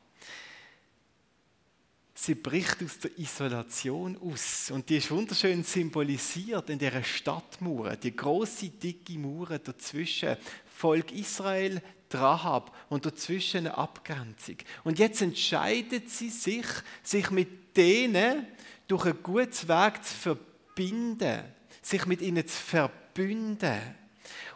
Sie 2.15 2.33
bricht 2.33 2.83
aus 2.83 2.97
der 2.97 3.17
Isolation 3.19 4.17
aus 4.17 4.71
und 4.71 4.89
die 4.89 4.97
ist 4.97 5.11
wunderschön 5.11 5.63
symbolisiert 5.63 6.69
in 6.71 6.79
der 6.79 7.03
Stadtmauer, 7.03 7.95
die 7.95 8.15
große 8.15 8.69
dicke 8.69 9.19
Mauer 9.19 9.59
dazwischen 9.59 10.37
Volk 10.81 11.11
Israel, 11.11 11.79
Rahab 12.11 12.75
und 12.89 13.05
dazwischen 13.05 13.59
eine 13.59 13.77
Abgrenzung. 13.77 14.55
Und 14.83 14.97
jetzt 14.97 15.21
entscheidet 15.21 16.09
sie 16.09 16.29
sich, 16.29 16.65
sich 17.03 17.29
mit 17.29 17.77
denen 17.77 18.47
durch 18.87 19.05
ein 19.05 19.21
gutes 19.21 19.67
Weg 19.67 20.03
zu 20.03 20.13
verbinden, 20.15 21.43
sich 21.83 22.07
mit 22.07 22.21
ihnen 22.21 22.47
zu 22.47 22.57
verbünden. 22.57 23.79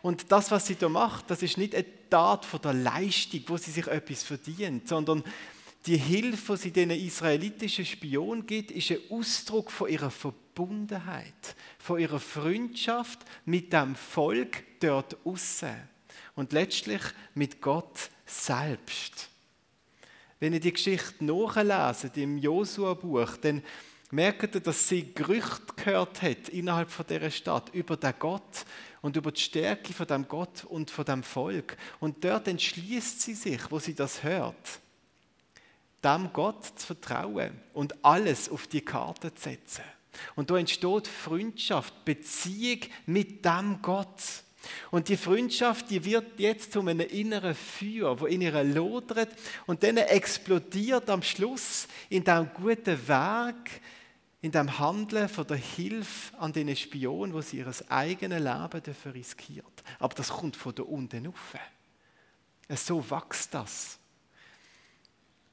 Und 0.01 0.31
das, 0.31 0.49
was 0.49 0.65
sie 0.65 0.75
da 0.75 0.89
macht, 0.89 1.29
das 1.29 1.43
ist 1.43 1.59
nicht 1.59 1.75
eine 1.75 1.85
Tat 2.09 2.43
von 2.43 2.59
der 2.59 2.73
Leistung, 2.73 3.41
wo 3.45 3.57
sie 3.57 3.71
sich 3.71 3.85
etwas 3.85 4.23
verdient, 4.23 4.87
sondern 4.87 5.23
die 5.85 5.97
Hilfe, 5.97 6.53
die 6.53 6.59
sie 6.59 6.71
den 6.71 6.89
israelitischen 6.89 7.85
Spionen 7.85 8.47
gibt, 8.47 8.71
ist 8.71 8.89
ein 8.89 8.97
Ausdruck 9.11 9.69
von 9.69 9.89
ihrer 9.89 10.09
Verbundenheit, 10.09 11.55
von 11.77 11.99
ihrer 11.99 12.19
Freundschaft 12.19 13.19
mit 13.45 13.71
dem 13.71 13.95
Volk 13.95 14.63
dort 14.79 15.17
außen. 15.23 15.94
Und 16.35 16.53
letztlich 16.53 17.01
mit 17.33 17.61
Gott 17.61 18.09
selbst. 18.25 19.29
Wenn 20.39 20.53
ihr 20.53 20.59
die 20.59 20.73
Geschichte 20.73 21.23
nachlesen 21.23 22.11
im 22.15 22.37
Josua-Buch, 22.37 23.37
dann 23.37 23.63
merkt 24.11 24.55
ihr, 24.55 24.61
dass 24.61 24.87
sie 24.87 25.13
Gerüchte 25.13 25.73
gehört 25.75 26.21
hat 26.21 26.49
innerhalb 26.49 26.91
von 26.91 27.05
dieser 27.07 27.31
Stadt 27.31 27.73
über 27.73 27.97
den 27.97 28.13
Gott 28.19 28.65
und 29.01 29.15
über 29.15 29.31
die 29.31 29.41
Stärke 29.41 29.93
von 29.93 30.07
dem 30.07 30.27
Gott 30.27 30.63
und 30.65 30.91
von 30.91 31.05
dem 31.05 31.23
Volk. 31.23 31.77
Und 31.99 32.23
dort 32.23 32.47
entschließt 32.47 33.21
sie 33.21 33.33
sich, 33.33 33.59
wo 33.71 33.79
sie 33.79 33.95
das 33.95 34.23
hört, 34.23 34.79
dem 36.03 36.31
Gott 36.33 36.65
zu 36.79 36.87
vertrauen 36.87 37.59
und 37.73 38.03
alles 38.03 38.49
auf 38.49 38.67
die 38.67 38.81
Karte 38.81 39.33
zu 39.33 39.43
setzen. 39.43 39.83
Und 40.35 40.49
da 40.49 40.57
entsteht 40.57 41.07
Freundschaft, 41.07 42.05
Beziehung 42.05 42.81
mit 43.05 43.43
dem 43.43 43.81
Gott. 43.81 44.43
Und 44.91 45.09
die 45.09 45.17
Freundschaft, 45.17 45.89
die 45.89 46.03
wird 46.03 46.39
jetzt 46.39 46.71
zu 46.71 46.81
einem 46.81 46.99
inneren 47.01 47.55
Feuer, 47.55 48.19
wo 48.19 48.25
in 48.25 48.41
ihr 48.41 48.63
lodert 48.63 49.29
und 49.65 49.83
dann 49.83 49.97
explodiert 49.97 51.09
am 51.09 51.21
Schluss 51.21 51.87
in 52.09 52.23
dem 52.23 52.49
guten 52.53 53.07
Weg, 53.07 53.81
in 54.41 54.51
dem 54.51 54.77
Handeln 54.77 55.27
von 55.27 55.47
der 55.47 55.57
Hilfe 55.57 56.37
an 56.37 56.53
den 56.53 56.75
Spionen, 56.75 57.33
wo 57.33 57.41
sie 57.41 57.57
ihr 57.57 57.71
eigenes 57.89 58.39
Leben 58.39 58.83
dafür 58.83 59.13
riskiert. 59.13 59.83
Aber 59.99 60.13
das 60.13 60.29
kommt 60.29 60.55
von 60.55 60.75
der 60.75 60.87
unten 60.87 61.25
rauf. 61.25 61.55
So 62.69 63.09
wächst 63.09 63.53
das. 63.53 63.99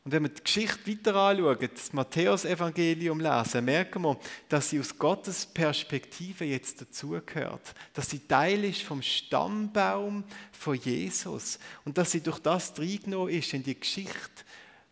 Und 0.05 0.11
wenn 0.11 0.25
wir 0.25 0.31
die 0.31 0.43
Geschichte 0.43 0.91
weiter 0.91 1.15
anschauen, 1.15 1.71
das 1.73 1.93
Matthäus-Evangelium 1.93 3.21
lesen, 3.21 3.65
merken 3.65 4.03
wir, 4.03 4.19
dass 4.49 4.71
sie 4.71 4.81
aus 4.81 4.99
Gottes 4.99 5.47
Perspektive 5.47 6.45
jetzt 6.45 6.81
dazugehört. 6.81 7.73
Dass 7.95 8.11
sie 8.11 8.19
Teil 8.27 8.65
ist 8.65 8.83
vom 8.83 9.01
Stammbaum 9.01 10.25
von 10.51 10.75
Jesus. 10.75 11.61
Und 11.85 11.99
dass 11.99 12.11
sie 12.11 12.21
durch 12.21 12.41
das 12.41 12.77
reingenommen 12.77 13.33
ist 13.33 13.55
in 13.55 13.63
die 13.63 13.79
Geschichte, 13.79 14.45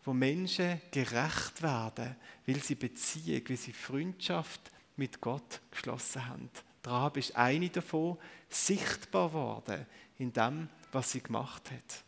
wo 0.05 0.13
Menschen 0.13 0.81
gerecht 0.91 1.61
werden, 1.61 2.15
weil 2.47 2.63
sie 2.63 2.75
Beziehung, 2.75 3.41
weil 3.49 3.57
sie 3.57 3.73
Freundschaft 3.73 4.61
mit 4.95 5.19
Gott 5.19 5.59
geschlossen 5.71 6.25
haben. 6.25 6.49
Rahab 6.85 7.17
ist 7.17 7.35
eine 7.35 7.69
davon 7.69 8.17
sichtbar 8.49 9.27
geworden 9.27 9.85
in 10.17 10.31
dem, 10.31 10.69
was 10.91 11.11
sie 11.11 11.21
gemacht 11.21 11.69
hat. 11.69 12.03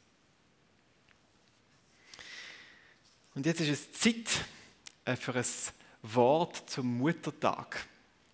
Und 3.35 3.45
jetzt 3.45 3.61
ist 3.61 3.69
es 3.69 3.91
Zeit 3.91 4.29
äh, 5.05 5.15
für 5.15 5.33
ein 5.33 5.45
Wort 6.03 6.69
zum 6.69 6.97
Muttertag. 6.97 7.87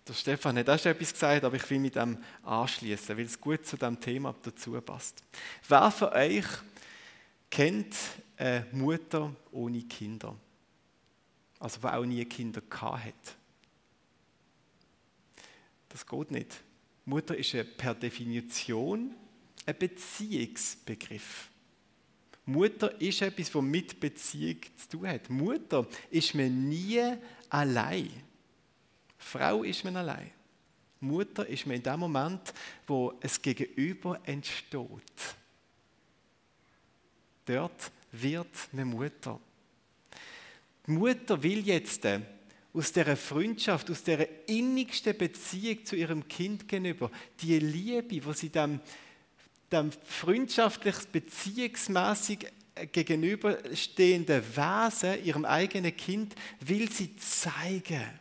Der 0.06 0.12
Stefan 0.14 0.58
hat 0.58 0.68
auch 0.68 0.78
schon 0.78 0.92
etwas 0.92 1.12
gesagt, 1.12 1.44
aber 1.44 1.56
ich 1.56 1.70
will 1.70 1.78
mit 1.78 1.94
dem 1.94 2.18
anschließen, 2.42 3.16
weil 3.16 3.24
es 3.24 3.40
gut 3.40 3.64
zu 3.64 3.76
dem 3.76 4.00
Thema 4.00 4.34
dazu 4.42 4.72
passt. 4.80 5.22
Wer 5.68 5.90
von 5.90 6.08
euch 6.08 6.46
kennt 7.48 7.94
eine 8.36 8.66
Mutter 8.72 9.34
ohne 9.52 9.82
Kinder? 9.82 10.36
Also, 11.58 11.80
die 11.80 11.86
auch 11.86 12.04
nie 12.04 12.24
Kinder 12.24 12.62
hat? 12.80 13.36
Das 15.90 16.06
geht 16.06 16.30
nicht. 16.30 16.62
Mutter 17.04 17.36
ist 17.36 17.54
per 17.76 17.94
Definition 17.94 19.14
ein 19.66 19.78
Beziehungsbegriff. 19.78 21.49
Mutter 22.46 23.00
ist 23.00 23.22
etwas, 23.22 23.54
was 23.54 23.62
mit 23.62 24.00
Beziehung 24.00 24.60
zu 24.76 24.88
tun 24.88 25.08
hat. 25.08 25.28
Mutter 25.30 25.86
ist 26.10 26.34
man 26.34 26.68
nie 26.68 27.00
allein. 27.48 28.10
Frau 29.18 29.62
ist 29.62 29.84
man 29.84 29.96
allein. 29.96 30.30
Mutter 31.00 31.46
ist 31.46 31.66
man 31.66 31.76
in 31.76 31.82
dem 31.82 32.00
Moment, 32.00 32.52
wo 32.86 33.14
es 33.20 33.40
Gegenüber 33.40 34.20
entsteht. 34.24 35.36
Dort 37.44 37.90
wird 38.12 38.68
man 38.72 38.88
Mutter. 38.88 39.40
Die 40.86 40.90
Mutter 40.92 41.42
will 41.42 41.66
jetzt 41.66 42.04
äh, 42.04 42.20
aus 42.72 42.92
der 42.92 43.16
Freundschaft, 43.16 43.90
aus 43.90 44.02
der 44.02 44.48
innigsten 44.48 45.16
Beziehung 45.16 45.84
zu 45.84 45.96
ihrem 45.96 46.26
Kind 46.28 46.68
gegenüber, 46.68 47.10
die 47.40 47.58
Liebe, 47.58 48.20
die 48.20 48.32
sie 48.34 48.50
dem 48.50 48.80
dem 49.72 49.92
freundschaftlich, 49.92 50.96
beziehungsmäßig 51.12 52.46
gegenüberstehenden 52.92 54.42
Wesen, 54.56 55.24
ihrem 55.24 55.44
eigenen 55.44 55.96
Kind, 55.96 56.34
will 56.60 56.90
sie 56.90 57.14
zeigen, 57.16 58.20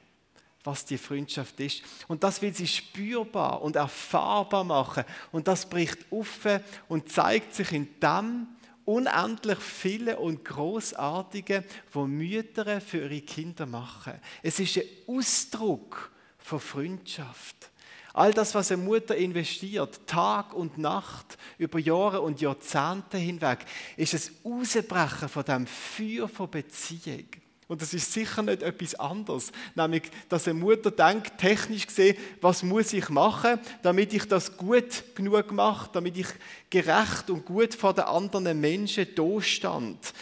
was 0.64 0.86
die 0.86 0.98
Freundschaft 0.98 1.60
ist. 1.60 1.84
Und 2.08 2.24
das 2.24 2.42
will 2.42 2.54
sie 2.54 2.68
spürbar 2.68 3.62
und 3.62 3.76
erfahrbar 3.76 4.64
machen. 4.64 5.06
Und 5.32 5.48
das 5.48 5.68
bricht 5.68 6.00
auf 6.12 6.48
und 6.88 7.12
zeigt 7.12 7.56
sich 7.56 7.72
in 7.72 7.88
dem 8.00 8.48
unendlich 8.86 9.60
viele 9.60 10.18
und 10.18 10.44
großartige, 10.44 11.64
wo 11.92 12.08
Mütter 12.08 12.82
für 12.82 13.04
ihre 13.04 13.22
Kinder 13.22 13.68
machen. 13.68 14.14
Es 14.42 14.60
ist 14.60 14.78
ein 14.78 14.84
Ausdruck 15.08 16.12
von 16.40 16.60
Freundschaft. 16.60 17.69
All 18.13 18.34
das, 18.34 18.56
was 18.56 18.72
eine 18.72 18.82
Mutter 18.82 19.15
investiert, 19.15 20.02
Tag 20.08 20.54
und 20.54 20.78
Nacht, 20.78 21.38
über 21.58 21.80
Jahre 21.80 22.22
und 22.22 22.41
Jahrzehnte 22.41 23.17
hinweg, 23.17 23.60
ist 23.98 24.13
ein 24.13 24.52
Ausbrechen 24.52 25.30
von 25.30 25.43
dem 25.43 25.67
Feuer 25.67 26.28
von 26.28 26.50
Beziehung. 26.50 27.28
Und 27.69 27.84
das 27.84 27.93
ist 27.93 28.12
sicher 28.12 28.41
nicht 28.41 28.63
etwas 28.63 28.95
anderes. 28.95 29.52
Nämlich, 29.76 30.10
dass 30.28 30.48
eine 30.48 30.60
Mutter 30.60 30.89
denkt, 30.89 31.38
technisch 31.38 31.86
gesehen, 31.86 32.17
was 32.41 32.63
muss 32.63 32.93
ich 32.93 33.10
machen, 33.10 33.60
damit 33.84 34.12
ich 34.12 34.28
das 34.28 34.58
gut 34.58 35.04
genug 35.13 35.52
mache, 35.52 35.88
damit 35.93 36.17
ich 36.17 36.28
gerecht 36.72 37.30
und 37.30 37.45
gut 37.45 37.76
vor 37.76 37.93
den 37.93 38.06
anderen 38.06 38.60
Menschen 38.60 39.08
da 39.15 39.39
stand. 39.39 40.13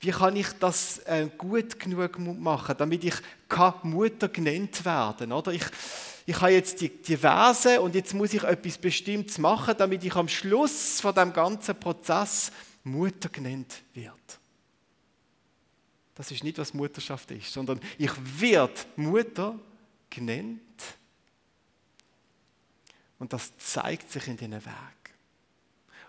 Wie 0.00 0.10
kann 0.10 0.36
ich 0.36 0.48
das 0.60 0.98
äh, 1.06 1.28
gut 1.38 1.80
genug 1.80 2.18
machen, 2.18 2.74
damit 2.76 3.02
ich 3.02 3.14
Mutter 3.82 4.28
genannt 4.28 4.84
werden? 4.84 5.32
Oder 5.32 5.52
ich, 5.52 5.64
ich 6.30 6.40
habe 6.40 6.52
jetzt 6.52 6.80
die, 6.80 6.88
die 6.88 7.16
Verse 7.16 7.80
und 7.80 7.92
jetzt 7.92 8.14
muss 8.14 8.32
ich 8.32 8.44
etwas 8.44 8.78
Bestimmtes 8.78 9.36
machen, 9.38 9.74
damit 9.76 10.04
ich 10.04 10.14
am 10.14 10.28
Schluss 10.28 11.00
von 11.00 11.12
dem 11.12 11.32
ganzen 11.32 11.74
Prozess 11.74 12.52
Mutter 12.84 13.28
genannt 13.28 13.82
wird. 13.92 14.14
Das 16.14 16.30
ist 16.30 16.44
nicht, 16.44 16.56
was 16.58 16.72
Mutterschaft 16.72 17.32
ist, 17.32 17.52
sondern 17.52 17.80
ich 17.98 18.12
werde 18.40 18.74
Mutter 18.94 19.58
genannt. 20.08 20.60
Und 23.18 23.32
das 23.32 23.56
zeigt 23.58 24.12
sich 24.12 24.28
in 24.28 24.36
diesen 24.36 24.54
Weg. 24.54 25.14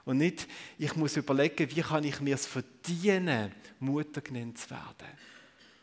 Und 0.05 0.17
nicht, 0.17 0.47
ich 0.77 0.95
muss 0.95 1.17
überlegen, 1.17 1.75
wie 1.75 1.81
kann 1.81 2.03
ich 2.03 2.21
mir 2.21 2.35
es 2.35 2.45
verdienen, 2.45 3.51
Mutter 3.79 4.21
genannt 4.21 4.59
zu 4.59 4.69
werden. 4.69 5.17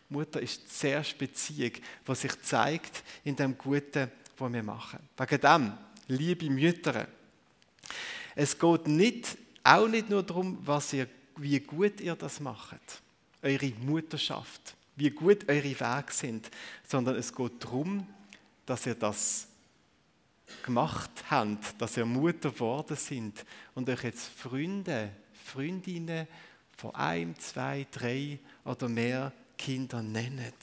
Mutter 0.08 0.40
ist 0.40 0.78
sehr 0.78 1.04
Beziehung, 1.18 1.72
was 2.06 2.20
sich 2.20 2.40
zeigt 2.40 3.02
in 3.24 3.34
dem 3.34 3.58
Guten, 3.58 4.12
was 4.40 4.52
wir 4.52 4.62
machen. 4.62 5.00
Wegen 5.16 5.40
dem, 5.40 5.72
liebe 6.08 6.50
Mütter, 6.50 7.06
es 8.34 8.58
geht 8.58 8.86
nicht, 8.86 9.36
auch 9.64 9.88
nicht 9.88 10.08
nur 10.08 10.22
darum, 10.22 10.58
was 10.62 10.92
ihr, 10.92 11.08
wie 11.36 11.60
gut 11.60 12.00
ihr 12.00 12.14
das 12.14 12.40
macht, 12.40 13.02
eure 13.42 13.72
Mutterschaft, 13.80 14.74
wie 14.96 15.10
gut 15.10 15.48
eure 15.48 15.64
Wege 15.64 16.12
sind, 16.12 16.50
sondern 16.86 17.16
es 17.16 17.34
geht 17.34 17.64
darum, 17.64 18.06
dass 18.66 18.86
ihr 18.86 18.94
das 18.94 19.48
gemacht 20.62 21.10
habt, 21.30 21.80
dass 21.80 21.96
ihr 21.96 22.06
Mutter 22.06 22.50
geworden 22.50 22.96
sind 22.96 23.44
und 23.74 23.88
euch 23.88 24.04
jetzt 24.04 24.28
Freunde, 24.28 25.10
Freundinnen 25.44 26.26
von 26.76 26.94
einem, 26.94 27.38
zwei, 27.38 27.86
drei 27.90 28.38
oder 28.64 28.88
mehr 28.88 29.32
Kindern 29.56 30.12
nennt. 30.12 30.54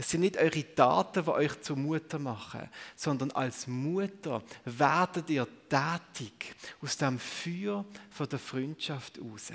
Es 0.00 0.08
sind 0.08 0.22
nicht 0.22 0.38
eure 0.38 0.74
Taten, 0.74 1.24
die 1.24 1.30
euch 1.30 1.60
zur 1.60 1.76
Mutter 1.76 2.18
machen, 2.18 2.70
sondern 2.96 3.32
als 3.32 3.66
Mutter 3.66 4.42
werdet 4.64 5.28
ihr 5.28 5.46
tätig 5.68 6.54
aus 6.80 6.96
dem 6.96 7.18
Feuer 7.18 7.84
von 8.08 8.26
der 8.26 8.38
Freundschaft 8.38 9.20
raus. 9.20 9.52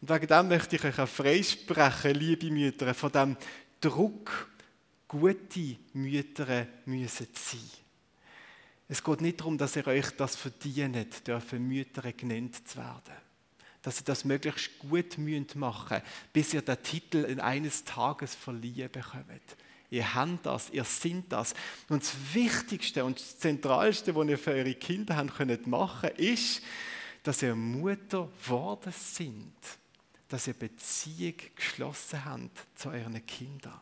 Und 0.00 0.08
wegen 0.08 0.28
dem 0.28 0.46
möchte 0.46 0.76
ich 0.76 0.84
euch 0.84 1.00
auch 1.00 1.08
freisprechen, 1.08 2.14
liebe 2.14 2.48
Mütter, 2.48 2.94
von 2.94 3.10
dem 3.10 3.36
Druck, 3.80 4.48
gute 5.08 5.78
Mütter 5.94 6.68
müssen 6.84 7.26
sein. 7.32 7.70
Es 8.86 9.02
geht 9.02 9.20
nicht 9.20 9.40
darum, 9.40 9.58
dass 9.58 9.74
ihr 9.74 9.86
euch 9.88 10.12
das 10.12 10.36
verdient, 10.36 11.26
dürfen 11.26 11.66
Mütter 11.66 12.12
genannt 12.12 12.68
zu 12.68 12.78
werden 12.78 13.24
dass 13.84 14.00
ihr 14.00 14.04
das 14.04 14.24
möglichst 14.24 14.78
gut 14.78 15.18
machen 15.18 15.98
müsst, 15.98 16.32
bis 16.32 16.54
ihr 16.54 16.62
den 16.62 16.82
Titel 16.82 17.18
in 17.18 17.38
eines 17.38 17.84
Tages 17.84 18.34
verliehen 18.34 18.90
bekommt. 18.90 19.56
Ihr 19.90 20.14
habt 20.14 20.46
das, 20.46 20.70
ihr 20.70 20.84
seid 20.84 21.24
das. 21.28 21.54
Und 21.90 22.02
das 22.02 22.14
Wichtigste 22.32 23.04
und 23.04 23.20
das 23.20 23.38
Zentralste, 23.38 24.16
was 24.16 24.26
ihr 24.26 24.38
für 24.38 24.52
eure 24.52 24.74
Kinder 24.74 25.16
haben 25.16 25.30
könnt 25.30 25.66
machen, 25.66 26.10
ist, 26.16 26.62
dass 27.22 27.42
ihr 27.42 27.54
Mutter 27.54 28.28
geworden 28.42 28.92
sind, 28.92 29.54
dass 30.28 30.48
ihr 30.48 30.54
Beziehung 30.54 31.34
geschlossen 31.54 32.24
habt 32.24 32.66
zu 32.74 32.88
euren 32.88 33.24
Kindern. 33.26 33.80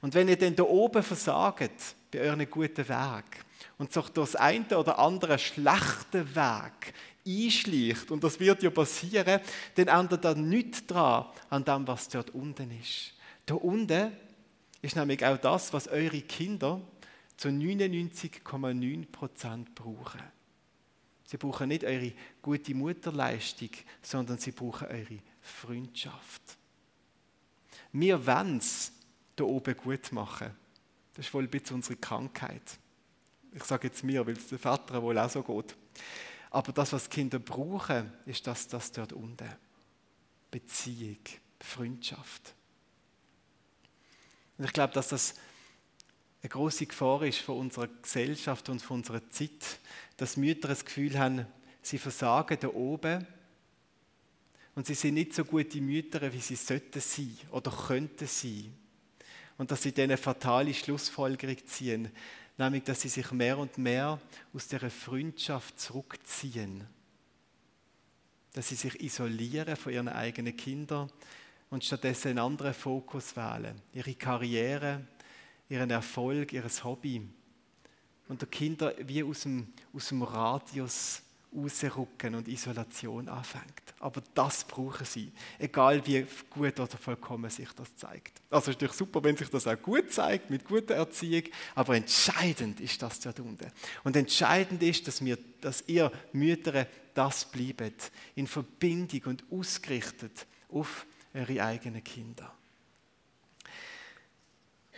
Und 0.00 0.12
wenn 0.12 0.28
ihr 0.28 0.36
dann 0.36 0.56
da 0.56 0.64
oben 0.64 1.02
versagt, 1.04 1.94
bei 2.10 2.20
euren 2.20 2.50
guten 2.50 2.88
Werk 2.88 3.44
und 3.78 3.94
durch 3.94 4.08
das 4.10 4.34
eine 4.34 4.76
oder 4.76 4.98
andere 4.98 5.38
schlechte 5.38 6.34
Weg 6.34 6.94
einschleicht, 7.26 8.10
und 8.10 8.22
das 8.22 8.38
wird 8.38 8.62
ja 8.62 8.70
passieren, 8.70 9.40
dann 9.74 9.88
ändert 9.88 10.24
er 10.24 10.34
nichts 10.34 10.86
dran 10.86 11.26
an 11.50 11.64
dem, 11.64 11.86
was 11.86 12.08
dort 12.08 12.30
unten 12.30 12.70
ist. 12.80 13.12
Da 13.44 13.54
unten 13.54 14.12
ist 14.82 14.96
nämlich 14.96 15.24
auch 15.24 15.38
das, 15.38 15.72
was 15.72 15.88
eure 15.88 16.20
Kinder 16.22 16.80
zu 17.36 17.48
99,9% 17.48 19.66
brauchen. 19.74 20.22
Sie 21.24 21.36
brauchen 21.36 21.68
nicht 21.68 21.84
eure 21.84 22.12
gute 22.40 22.74
Mutterleistung, 22.74 23.70
sondern 24.00 24.38
sie 24.38 24.52
brauchen 24.52 24.86
eure 24.86 25.18
Freundschaft. 25.40 26.42
Wir 27.92 28.26
wollen 28.26 28.58
es 28.58 28.92
hier 29.36 29.46
oben 29.46 29.76
gut 29.76 30.12
machen. 30.12 30.52
Das 31.14 31.26
ist 31.26 31.34
wohl 31.34 31.44
ein 31.44 31.50
bisschen 31.50 31.76
unsere 31.76 31.96
Krankheit. 31.96 32.78
Ich 33.52 33.64
sage 33.64 33.88
jetzt 33.88 34.04
mir, 34.04 34.26
weil 34.26 34.36
es 34.36 34.48
der 34.48 34.58
Vater 34.58 35.02
wohl 35.02 35.18
auch 35.18 35.30
so 35.30 35.42
geht. 35.42 35.74
Aber 36.56 36.72
das, 36.72 36.94
was 36.94 37.10
Kinder 37.10 37.38
brauchen, 37.38 38.10
ist 38.24 38.46
das, 38.46 38.66
das 38.66 38.90
dort 38.90 39.12
unten. 39.12 39.46
Beziehung, 40.50 41.18
Freundschaft. 41.60 42.54
Und 44.56 44.64
ich 44.64 44.72
glaube, 44.72 44.94
dass 44.94 45.08
das 45.08 45.34
eine 46.42 46.48
große 46.48 46.86
Gefahr 46.86 47.24
ist 47.24 47.40
von 47.40 47.58
unserer 47.58 47.88
Gesellschaft 47.88 48.70
und 48.70 48.80
von 48.80 49.00
unserer 49.00 49.28
Zeit, 49.28 49.80
dass 50.16 50.38
Mütter 50.38 50.68
das 50.68 50.86
Gefühl 50.86 51.18
haben, 51.18 51.46
sie 51.82 51.98
versagen 51.98 52.56
da 52.58 52.68
oben 52.68 53.26
und 54.76 54.86
sie 54.86 54.94
sind 54.94 55.12
nicht 55.12 55.34
so 55.34 55.44
gute 55.44 55.82
Mütter, 55.82 56.32
wie 56.32 56.40
sie 56.40 56.56
sollten 56.56 57.02
sein 57.02 57.36
oder 57.50 57.70
könnten 57.70 58.26
sein. 58.26 58.72
Und 59.58 59.70
dass 59.70 59.82
sie 59.82 59.92
dann 59.92 60.04
eine 60.04 60.16
fatale 60.16 60.72
Schlussfolgerung 60.72 61.66
ziehen, 61.66 62.10
nämlich 62.58 62.84
dass 62.84 63.00
sie 63.02 63.08
sich 63.08 63.30
mehr 63.32 63.58
und 63.58 63.78
mehr 63.78 64.20
aus 64.52 64.68
der 64.68 64.90
Freundschaft 64.90 65.78
zurückziehen. 65.78 66.86
Dass 68.52 68.68
sie 68.68 68.74
sich 68.74 69.00
isolieren 69.00 69.76
von 69.76 69.92
ihren 69.92 70.08
eigenen 70.08 70.56
Kindern 70.56 71.10
und 71.70 71.84
stattdessen 71.84 72.28
einen 72.28 72.38
anderen 72.38 72.74
Fokus 72.74 73.36
wählen. 73.36 73.80
Ihre 73.92 74.14
Karriere, 74.14 75.06
ihren 75.68 75.90
Erfolg, 75.90 76.52
ihr 76.52 76.64
Hobby. 76.84 77.28
Und 78.28 78.42
die 78.42 78.46
Kinder 78.46 78.94
wie 78.98 79.22
aus 79.22 79.42
dem, 79.42 79.72
aus 79.92 80.08
dem 80.08 80.22
Radius 80.22 81.22
rausrücken 81.54 82.34
und 82.34 82.48
Isolation 82.48 83.28
anfängt. 83.28 83.94
Aber 84.00 84.22
das 84.34 84.64
brauchen 84.64 85.06
sie, 85.06 85.32
egal 85.58 86.06
wie 86.06 86.26
gut 86.50 86.78
oder 86.78 86.98
vollkommen 86.98 87.50
sich 87.50 87.68
das 87.72 87.96
zeigt. 87.96 88.40
Also 88.50 88.70
ist 88.70 88.76
natürlich 88.76 88.96
super, 88.96 89.22
wenn 89.24 89.36
sich 89.36 89.48
das 89.48 89.66
auch 89.66 89.80
gut 89.80 90.12
zeigt, 90.12 90.50
mit 90.50 90.64
guter 90.64 90.94
Erziehung, 90.94 91.44
aber 91.74 91.96
entscheidend 91.96 92.80
ist 92.80 93.00
das 93.02 93.20
dort 93.20 93.40
unten. 93.40 93.70
Und 94.04 94.16
entscheidend 94.16 94.82
ist, 94.82 95.08
dass, 95.08 95.24
wir, 95.24 95.38
dass 95.60 95.84
ihr 95.86 96.12
Mütter 96.32 96.86
das 97.14 97.44
bleibt, 97.46 98.12
in 98.34 98.46
Verbindung 98.46 99.22
und 99.24 99.44
ausgerichtet 99.50 100.46
auf 100.68 101.06
eure 101.32 101.64
eigenen 101.64 102.04
Kinder. 102.04 102.52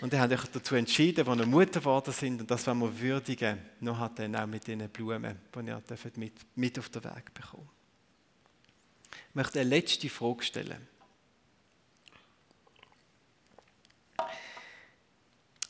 Und 0.00 0.12
er 0.12 0.20
hat 0.20 0.30
sich 0.30 0.40
dazu 0.52 0.76
entschieden, 0.76 1.26
als 1.26 1.40
er 1.40 1.46
Mutter 1.46 1.80
geworden 1.80 2.12
sind, 2.12 2.40
und 2.40 2.50
das 2.50 2.66
wollen 2.66 2.80
wir 2.80 3.00
würdigen, 3.00 3.58
noch 3.80 3.98
hat 3.98 4.18
er 4.20 4.42
auch 4.42 4.46
mit 4.46 4.66
diesen 4.66 4.88
Blumen, 4.88 5.38
die 5.54 5.66
ihr 5.66 5.82
mit, 6.16 6.32
mit 6.56 6.78
auf 6.78 6.88
den 6.88 7.04
Weg 7.04 7.34
bekommen. 7.34 7.68
Ich 9.10 9.34
möchte 9.34 9.60
eine 9.60 9.68
letzte 9.68 10.08
Frage 10.08 10.44
stellen. 10.44 10.86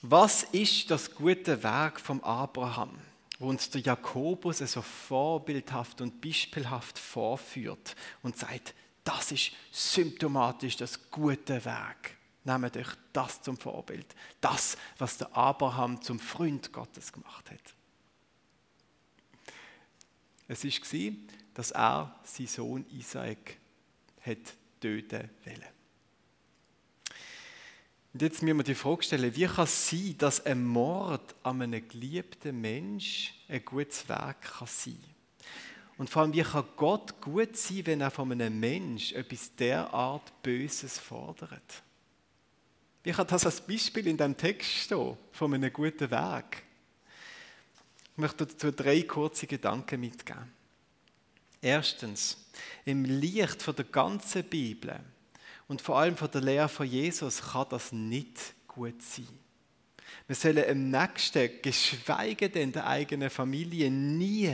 Was 0.03 0.45
ist 0.45 0.91
das 0.91 1.13
gute 1.13 1.63
Werk 1.63 1.99
vom 1.99 2.23
Abraham, 2.23 2.99
wo 3.39 3.49
uns 3.49 3.71
der 3.71 3.81
Jakobus 3.81 4.59
so 4.59 4.83
vorbildhaft 4.83 6.01
und 6.01 6.21
beispielhaft 6.21 6.99
vorführt 6.99 7.97
und 8.23 8.37
sagt, 8.37 8.75
das 9.03 9.33
ist 9.33 9.53
symptomatisch 9.73 10.77
das 10.77 11.11
gute 11.11 11.65
Werk. 11.65 12.18
Nehmt 12.49 12.77
euch 12.77 12.89
das 13.13 13.43
zum 13.43 13.59
Vorbild. 13.59 14.07
Das, 14.41 14.79
was 14.97 15.19
der 15.19 15.37
Abraham 15.37 16.01
zum 16.01 16.19
Freund 16.19 16.73
Gottes 16.73 17.13
gemacht 17.13 17.51
hat. 17.51 17.75
Es 20.49 20.65
war, 20.65 21.13
dass 21.53 21.71
er 21.73 22.19
seinen 22.25 22.47
Sohn 22.47 22.87
Isaac 22.91 23.59
hat 24.23 24.55
töten 24.81 25.29
wollte. 25.45 25.67
Und 28.15 28.23
jetzt 28.23 28.43
müssen 28.43 28.57
wir 28.57 28.65
die 28.65 28.75
Frage 28.75 29.03
stellen, 29.03 29.37
wie 29.37 29.47
kann 29.47 29.65
es 29.65 29.91
sein, 29.91 30.15
dass 30.17 30.45
ein 30.47 30.65
Mord 30.65 31.35
an 31.43 31.61
einem 31.61 31.87
geliebten 31.87 32.59
Mensch 32.59 33.35
ein 33.49 33.63
gutes 33.65 34.09
Werk 34.09 34.41
kann 34.41 34.67
sein 34.67 34.99
Und 35.99 36.09
vor 36.09 36.23
allem, 36.23 36.33
wie 36.33 36.43
kann 36.43 36.65
Gott 36.77 37.21
gut 37.21 37.57
sein, 37.57 37.85
wenn 37.85 38.01
er 38.01 38.11
von 38.11 38.33
einem 38.33 38.59
Mensch 38.59 39.13
etwas 39.13 39.55
derart 39.55 40.43
Böses 40.43 40.99
fordert? 40.99 41.83
Ich 43.09 43.17
habe 43.17 43.27
das 43.27 43.47
als 43.47 43.63
Beispiel 43.63 44.07
in 44.07 44.19
dem 44.19 44.37
Text 44.37 44.71
stehen, 44.71 45.17
von 45.33 45.55
einem 45.55 45.73
guten 45.73 46.11
Weg. 46.11 46.63
Ich 48.13 48.19
möchte 48.19 48.45
dazu 48.45 48.71
drei 48.71 49.01
kurze 49.01 49.47
Gedanken 49.47 49.99
mitgeben. 49.99 50.53
Erstens, 51.63 52.37
im 52.85 53.07
Licht 53.07 53.63
von 53.63 53.75
der 53.75 53.87
ganzen 53.87 54.45
Bibel 54.45 55.01
und 55.69 55.81
vor 55.81 55.99
allem 55.99 56.19
von 56.19 56.31
der 56.31 56.43
Lehre 56.43 56.69
von 56.69 56.87
Jesus 56.87 57.41
kann 57.41 57.65
das 57.71 57.93
nicht 57.93 58.53
gut 58.67 59.01
sein. 59.01 59.27
Wir 60.27 60.37
sollen 60.37 60.65
im 60.65 60.91
Nächsten, 60.91 61.63
geschweige 61.63 62.51
denn 62.51 62.73
der 62.73 62.87
eigenen 62.87 63.31
Familie, 63.31 63.91
nie 63.91 64.53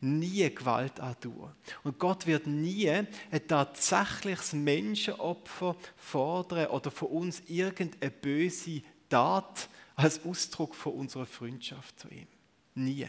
nie 0.00 0.52
Gewalt 0.54 0.98
antun. 0.98 1.52
Und 1.84 1.98
Gott 1.98 2.26
wird 2.26 2.46
nie 2.46 2.90
ein 2.90 3.08
tatsächliches 3.46 4.52
Menschenopfer 4.52 5.76
fordern 5.96 6.68
oder 6.68 6.90
von 6.90 7.08
uns 7.08 7.42
irgendeine 7.46 8.10
böse 8.10 8.82
Tat 9.08 9.68
als 9.96 10.24
Ausdruck 10.24 10.74
von 10.74 10.94
unserer 10.94 11.26
Freundschaft 11.26 12.00
zu 12.00 12.08
ihm. 12.08 12.26
Nie. 12.74 13.08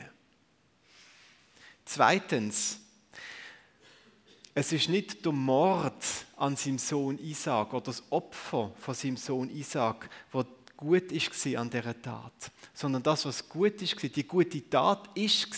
Zweitens, 1.86 2.80
es 4.54 4.74
ist 4.74 4.90
nicht 4.90 5.24
der 5.26 5.32
Mord 5.32 6.04
an 6.36 6.56
seinem 6.58 6.78
Sohn 6.78 7.18
Isaac 7.20 7.74
oder 7.74 7.86
das 7.86 8.04
Opfer 8.12 8.74
von 8.78 8.94
seinem 8.94 9.18
Sohn 9.18 9.50
Isaac, 9.50 10.10
was 10.32 10.46
gut 10.76 11.12
ist 11.12 11.46
an 11.56 11.70
dieser 11.70 12.02
Tat, 12.02 12.52
sondern 12.74 13.04
das, 13.04 13.26
was 13.26 13.48
gut 13.48 13.82
ist, 13.82 13.96
die 14.16 14.28
gute 14.28 14.70
Tat 14.70 15.10
ist 15.16 15.54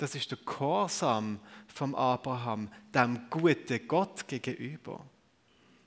das 0.00 0.14
ist 0.14 0.30
der 0.30 0.38
Gehorsam 0.44 1.40
vom 1.66 1.94
Abraham, 1.94 2.70
dem 2.94 3.20
guten 3.28 3.86
Gott 3.86 4.26
gegenüber. 4.26 5.04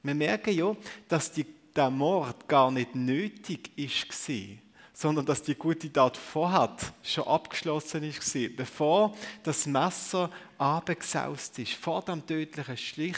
Wir 0.03 0.13
merken 0.13 0.53
ja, 0.53 0.75
dass 1.07 1.31
die, 1.31 1.45
der 1.75 1.89
Mord 1.89 2.47
gar 2.47 2.69
nicht 2.69 2.93
nötig 2.93 3.71
war, 3.75 4.57
sondern 4.93 5.25
dass 5.25 5.41
die 5.41 5.55
gute 5.55 5.91
Tat 5.91 6.17
vorher 6.17 6.75
schon 7.01 7.27
abgeschlossen 7.27 8.03
ist, 8.03 8.37
bevor 8.55 9.15
das 9.41 9.65
Messer 9.65 10.29
abgesaust 10.57 11.57
ist. 11.57 11.73
Vor 11.73 12.03
dem 12.03 12.25
tödlichen 12.25 12.77
Schlich 12.77 13.17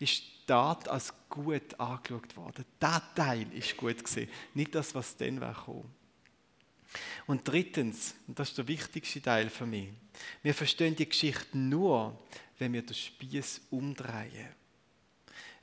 ist 0.00 0.22
die 0.22 0.46
Tat 0.46 0.88
als 0.88 1.14
gut 1.28 1.78
angeschaut 1.78 2.36
worden. 2.36 2.64
Der 2.80 3.02
Teil 3.14 3.46
ist 3.52 3.76
gut 3.76 4.02
gesehen, 4.02 4.28
nicht 4.54 4.74
das, 4.74 4.94
was 4.94 5.16
dann 5.16 5.38
kam. 5.38 5.84
Und 7.26 7.46
drittens, 7.46 8.14
und 8.26 8.38
das 8.38 8.48
ist 8.48 8.58
der 8.58 8.68
wichtigste 8.68 9.22
Teil 9.22 9.48
für 9.48 9.66
mich, 9.66 9.88
wir 10.42 10.54
verstehen 10.54 10.96
die 10.96 11.08
Geschichte 11.08 11.56
nur, 11.56 12.18
wenn 12.58 12.72
wir 12.72 12.82
den 12.82 12.94
Spieß 12.94 13.62
umdrehen. 13.70 14.48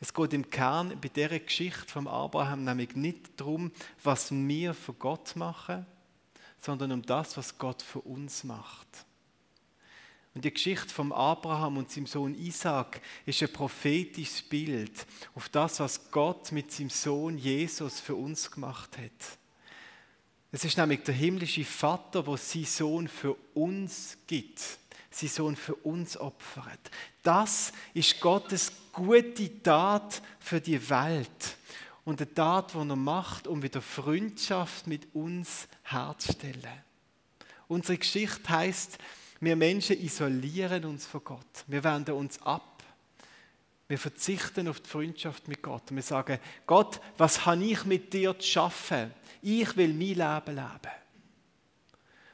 Es 0.01 0.13
geht 0.13 0.33
im 0.33 0.49
Kern 0.49 0.97
bei 1.01 1.09
dieser 1.09 1.39
Geschichte 1.39 1.87
vom 1.87 2.07
Abraham 2.07 2.63
nämlich 2.63 2.95
nicht 2.95 3.39
darum, 3.39 3.71
was 4.03 4.31
wir 4.31 4.73
für 4.73 4.93
Gott 4.93 5.35
machen, 5.35 5.85
sondern 6.61 6.91
um 6.93 7.01
das, 7.01 7.35
was 7.37 7.57
Gott 7.57 7.81
für 7.81 8.01
uns 8.01 8.43
macht. 8.43 8.87
Und 10.35 10.45
die 10.45 10.53
Geschichte 10.53 10.89
vom 10.89 11.11
Abraham 11.11 11.77
und 11.77 11.91
seinem 11.91 12.05
Sohn 12.05 12.35
Isaac 12.35 13.01
ist 13.25 13.41
ein 13.41 13.51
prophetisches 13.51 14.41
Bild 14.41 15.05
auf 15.35 15.49
das, 15.49 15.79
was 15.79 16.11
Gott 16.11 16.51
mit 16.51 16.71
seinem 16.71 16.89
Sohn 16.89 17.37
Jesus 17.37 17.99
für 17.99 18.15
uns 18.15 18.49
gemacht 18.49 18.97
hat. 18.97 19.38
Es 20.51 20.65
ist 20.65 20.77
nämlich 20.77 21.03
der 21.03 21.13
himmlische 21.13 21.63
Vater, 21.63 22.23
der 22.23 22.37
seinen 22.37 22.65
Sohn 22.65 23.07
für 23.07 23.35
uns 23.53 24.17
gibt, 24.25 24.61
seinen 25.11 25.29
Sohn 25.29 25.55
für 25.55 25.75
uns 25.75 26.17
opfert. 26.17 26.79
Das 27.21 27.71
ist 27.93 28.19
Gottes 28.19 28.71
gute 28.91 29.61
Tat 29.61 30.21
für 30.39 30.59
die 30.59 30.89
Welt 30.89 31.57
und 32.03 32.19
eine 32.19 32.33
Tat, 32.33 32.73
die 32.73 32.77
er 32.77 32.95
macht, 32.95 33.45
um 33.45 33.61
wieder 33.61 33.81
Freundschaft 33.81 34.87
mit 34.87 35.13
uns 35.13 35.67
herzustellen. 35.83 36.83
Unsere 37.67 37.99
Geschichte 37.99 38.49
heißt, 38.49 38.97
wir 39.41 39.55
Menschen 39.55 40.03
isolieren 40.03 40.85
uns 40.85 41.05
von 41.05 41.23
Gott. 41.23 41.63
Wir 41.67 41.83
wenden 41.83 42.15
uns 42.15 42.41
ab. 42.41 42.83
Wir 43.89 43.97
verzichten 43.97 44.67
auf 44.67 44.79
die 44.79 44.89
Freundschaft 44.89 45.47
mit 45.47 45.63
Gott. 45.63 45.83
Wir 45.89 46.03
sagen, 46.03 46.37
Gott, 46.67 47.01
was 47.17 47.47
habe 47.47 47.65
ich 47.65 47.85
mit 47.85 48.13
dir 48.13 48.37
zu 48.37 48.47
schaffen? 48.47 49.11
Ich 49.41 49.75
will 49.75 49.93
mein 49.93 50.09
Leben 50.09 50.55
leben. 50.55 50.93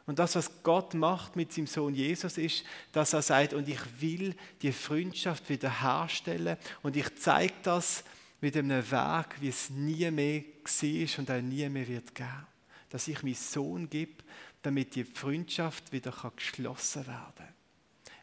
Und 0.06 0.20
das, 0.20 0.36
was 0.36 0.52
Gott 0.64 0.94
macht 0.94 1.38
mit 1.38 1.54
seinem 1.54 1.68
Sohn 1.68 1.96
Jesus, 1.96 2.38
ist, 2.38 2.66
dass 2.92 3.14
er 3.14 3.22
sagt, 3.22 3.54
und 3.54 3.70
ich 3.70 3.80
will 4.00 4.36
die 4.62 4.74
Freundschaft 4.74 5.50
wiederherstellen 5.50 6.58
und 6.84 6.98
ich 6.98 7.16
zeige 7.16 7.54
das 7.64 8.04
mit 8.42 8.58
einem 8.58 8.92
Weg, 8.92 9.26
wie 9.40 9.48
es 9.48 9.70
nie 9.70 10.12
mehr 10.12 10.44
war 10.44 11.20
und 11.20 11.32
auch 11.32 11.42
nie 11.42 11.70
mehr 11.70 11.88
wird 11.88 12.14
geben. 12.14 12.48
Dass 12.90 13.08
ich 13.08 13.24
meinen 13.24 13.34
Sohn 13.34 13.90
gebe, 13.90 14.24
damit 14.62 14.94
die 14.94 15.06
Freundschaft 15.06 15.92
wieder 15.94 16.14
geschlossen 16.36 17.08
werden 17.08 17.34
kann. 17.38 17.65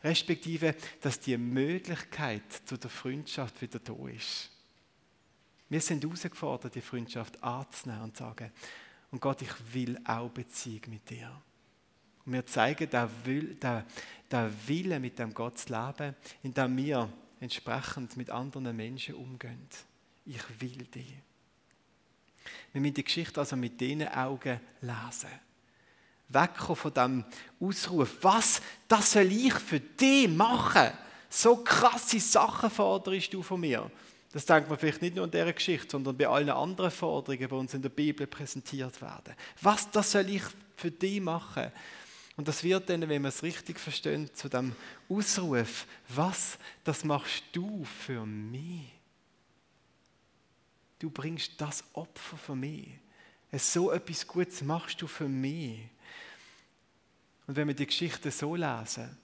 Respektive, 0.03 0.75
dass 1.01 1.21
die 1.21 1.37
Möglichkeit 1.37 2.43
zu 2.65 2.77
der 2.77 2.91
Freundschaft 2.91 3.61
wieder 3.63 3.79
da 3.79 3.95
ist. 4.09 4.51
Wir 5.69 5.81
sind 5.81 6.05
herausgefordert, 6.05 6.75
die 6.75 6.81
Freundschaft 6.81 7.43
anzunehmen 7.43 8.03
und 8.03 8.17
zu 8.17 8.25
sagen, 8.25 8.51
und 9.11 9.21
Gott, 9.21 9.43
ich 9.43 9.75
will 9.75 9.99
auch 10.05 10.31
Beziehung 10.31 10.83
mit 10.89 11.09
dir. 11.09 11.31
Und 12.25 12.33
wir 12.33 12.47
zeigen 12.47 12.89
den, 12.89 13.09
Will, 13.25 13.55
den, 13.55 14.53
Willen, 14.67 15.03
mit 15.03 15.19
dem 15.19 15.35
Gott 15.35 15.59
zu 15.59 15.73
leben, 15.73 16.15
indem 16.43 16.77
wir 16.77 17.13
entsprechend 17.41 18.17
mit 18.17 18.31
anderen 18.31 18.75
Menschen 18.77 19.15
umgehen. 19.15 19.67
Ich 20.25 20.61
will 20.61 20.85
dich. 20.85 21.15
Wir 22.73 22.81
müssen 22.81 22.95
die 22.95 23.05
Geschichte 23.05 23.41
also 23.41 23.57
mit 23.57 23.81
diesen 23.81 24.09
Augen 24.09 24.61
lesen. 24.81 25.31
Wegkommen 26.33 26.77
von 26.77 26.95
dem 26.95 27.25
Ausruf, 27.61 28.17
was, 28.23 28.61
das 28.89 29.13
soll 29.13 29.31
ich 29.31 29.55
für 29.55 29.81
dich 29.81 30.29
machen? 30.29 30.91
So 31.29 31.57
krasse 31.57 32.21
Sachen 32.21 32.71
forderst 32.71 33.33
du 33.33 33.43
von 33.43 33.61
mir. 33.61 33.91
Das 34.33 34.47
denkt 34.47 34.69
man 34.69 34.79
vielleicht 34.79 35.03
nicht 35.03 35.15
nur 35.15 35.27
in 35.27 35.31
dieser 35.31 35.53
Geschichte, 35.53 35.91
sondern 35.91 36.17
bei 36.17 36.27
allen 36.27 36.49
anderen 36.49 36.91
Forderungen, 36.91 37.49
die 37.49 37.55
uns 37.55 37.75
in 37.75 37.83
der 37.83 37.91
Bibel 37.91 38.27
präsentiert 38.27 39.01
werden. 39.03 39.35
Was, 39.61 39.91
das 39.91 40.13
soll 40.13 40.29
ich 40.31 40.43
für 40.77 40.91
dich 40.91 41.21
machen? 41.21 41.71
Und 42.37 42.49
das 42.49 42.65
wird 42.65 42.89
dann, 42.89 43.03
wenn 43.03 43.23
man 43.23 43.29
es 43.29 43.43
richtig 43.43 43.79
versteht, 43.79 44.37
zu 44.37 44.49
dem 44.49 44.75
Ausruf, 45.09 45.87
was, 46.09 46.59
das 46.83 47.05
machst 47.05 47.45
du 47.53 47.85
für 47.85 48.25
mich. 48.25 48.91
Du 50.99 51.11
bringst 51.11 51.61
das 51.61 51.85
Opfer 51.93 52.37
für 52.39 52.55
mich. 52.55 52.89
So 53.53 53.91
etwas 53.91 54.27
Gutes 54.27 54.63
machst 54.63 55.03
du 55.03 55.07
für 55.07 55.29
mich. 55.29 55.81
Und 57.47 57.57
wenn 57.57 57.69
wir 57.69 57.75
die 57.75 57.87
Geschichte 57.87 58.31
so 58.31 58.55
lesen, 58.55 59.17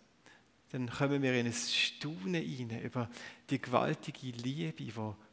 dann 0.71 0.91
kommen 0.91 1.23
wir 1.23 1.35
in 1.35 1.47
ein 1.47 1.53
Staunen 1.53 2.43
hinein 2.43 2.83
über 2.83 3.09
die 3.49 3.61
gewaltige 3.61 4.37
Liebe, 4.37 4.85
die 4.85 4.93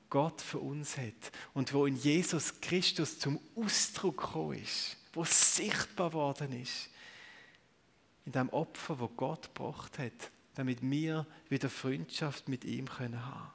Gott 0.10 0.42
für 0.42 0.60
uns 0.60 0.98
hat 0.98 1.32
und 1.54 1.74
wo 1.74 1.86
in 1.86 1.98
Jesus 1.98 2.62
Christus 2.62 3.20
zum 3.20 3.40
Ausdruck 3.56 4.18
gekommen 4.18 4.60
ist, 4.64 4.98
wo 5.14 5.24
sichtbar 5.26 6.14
worden 6.14 6.62
ist 6.62 6.90
in 8.26 8.32
dem 8.32 8.50
Opfer, 8.50 9.00
wo 9.00 9.08
Gott 9.08 9.54
gebracht 9.54 10.00
hat, 10.00 10.32
damit 10.56 10.80
wir 10.82 11.26
wieder 11.50 11.70
Freundschaft 11.70 12.48
mit 12.48 12.64
ihm 12.64 12.88
können 12.88 13.26
haben. 13.26 13.52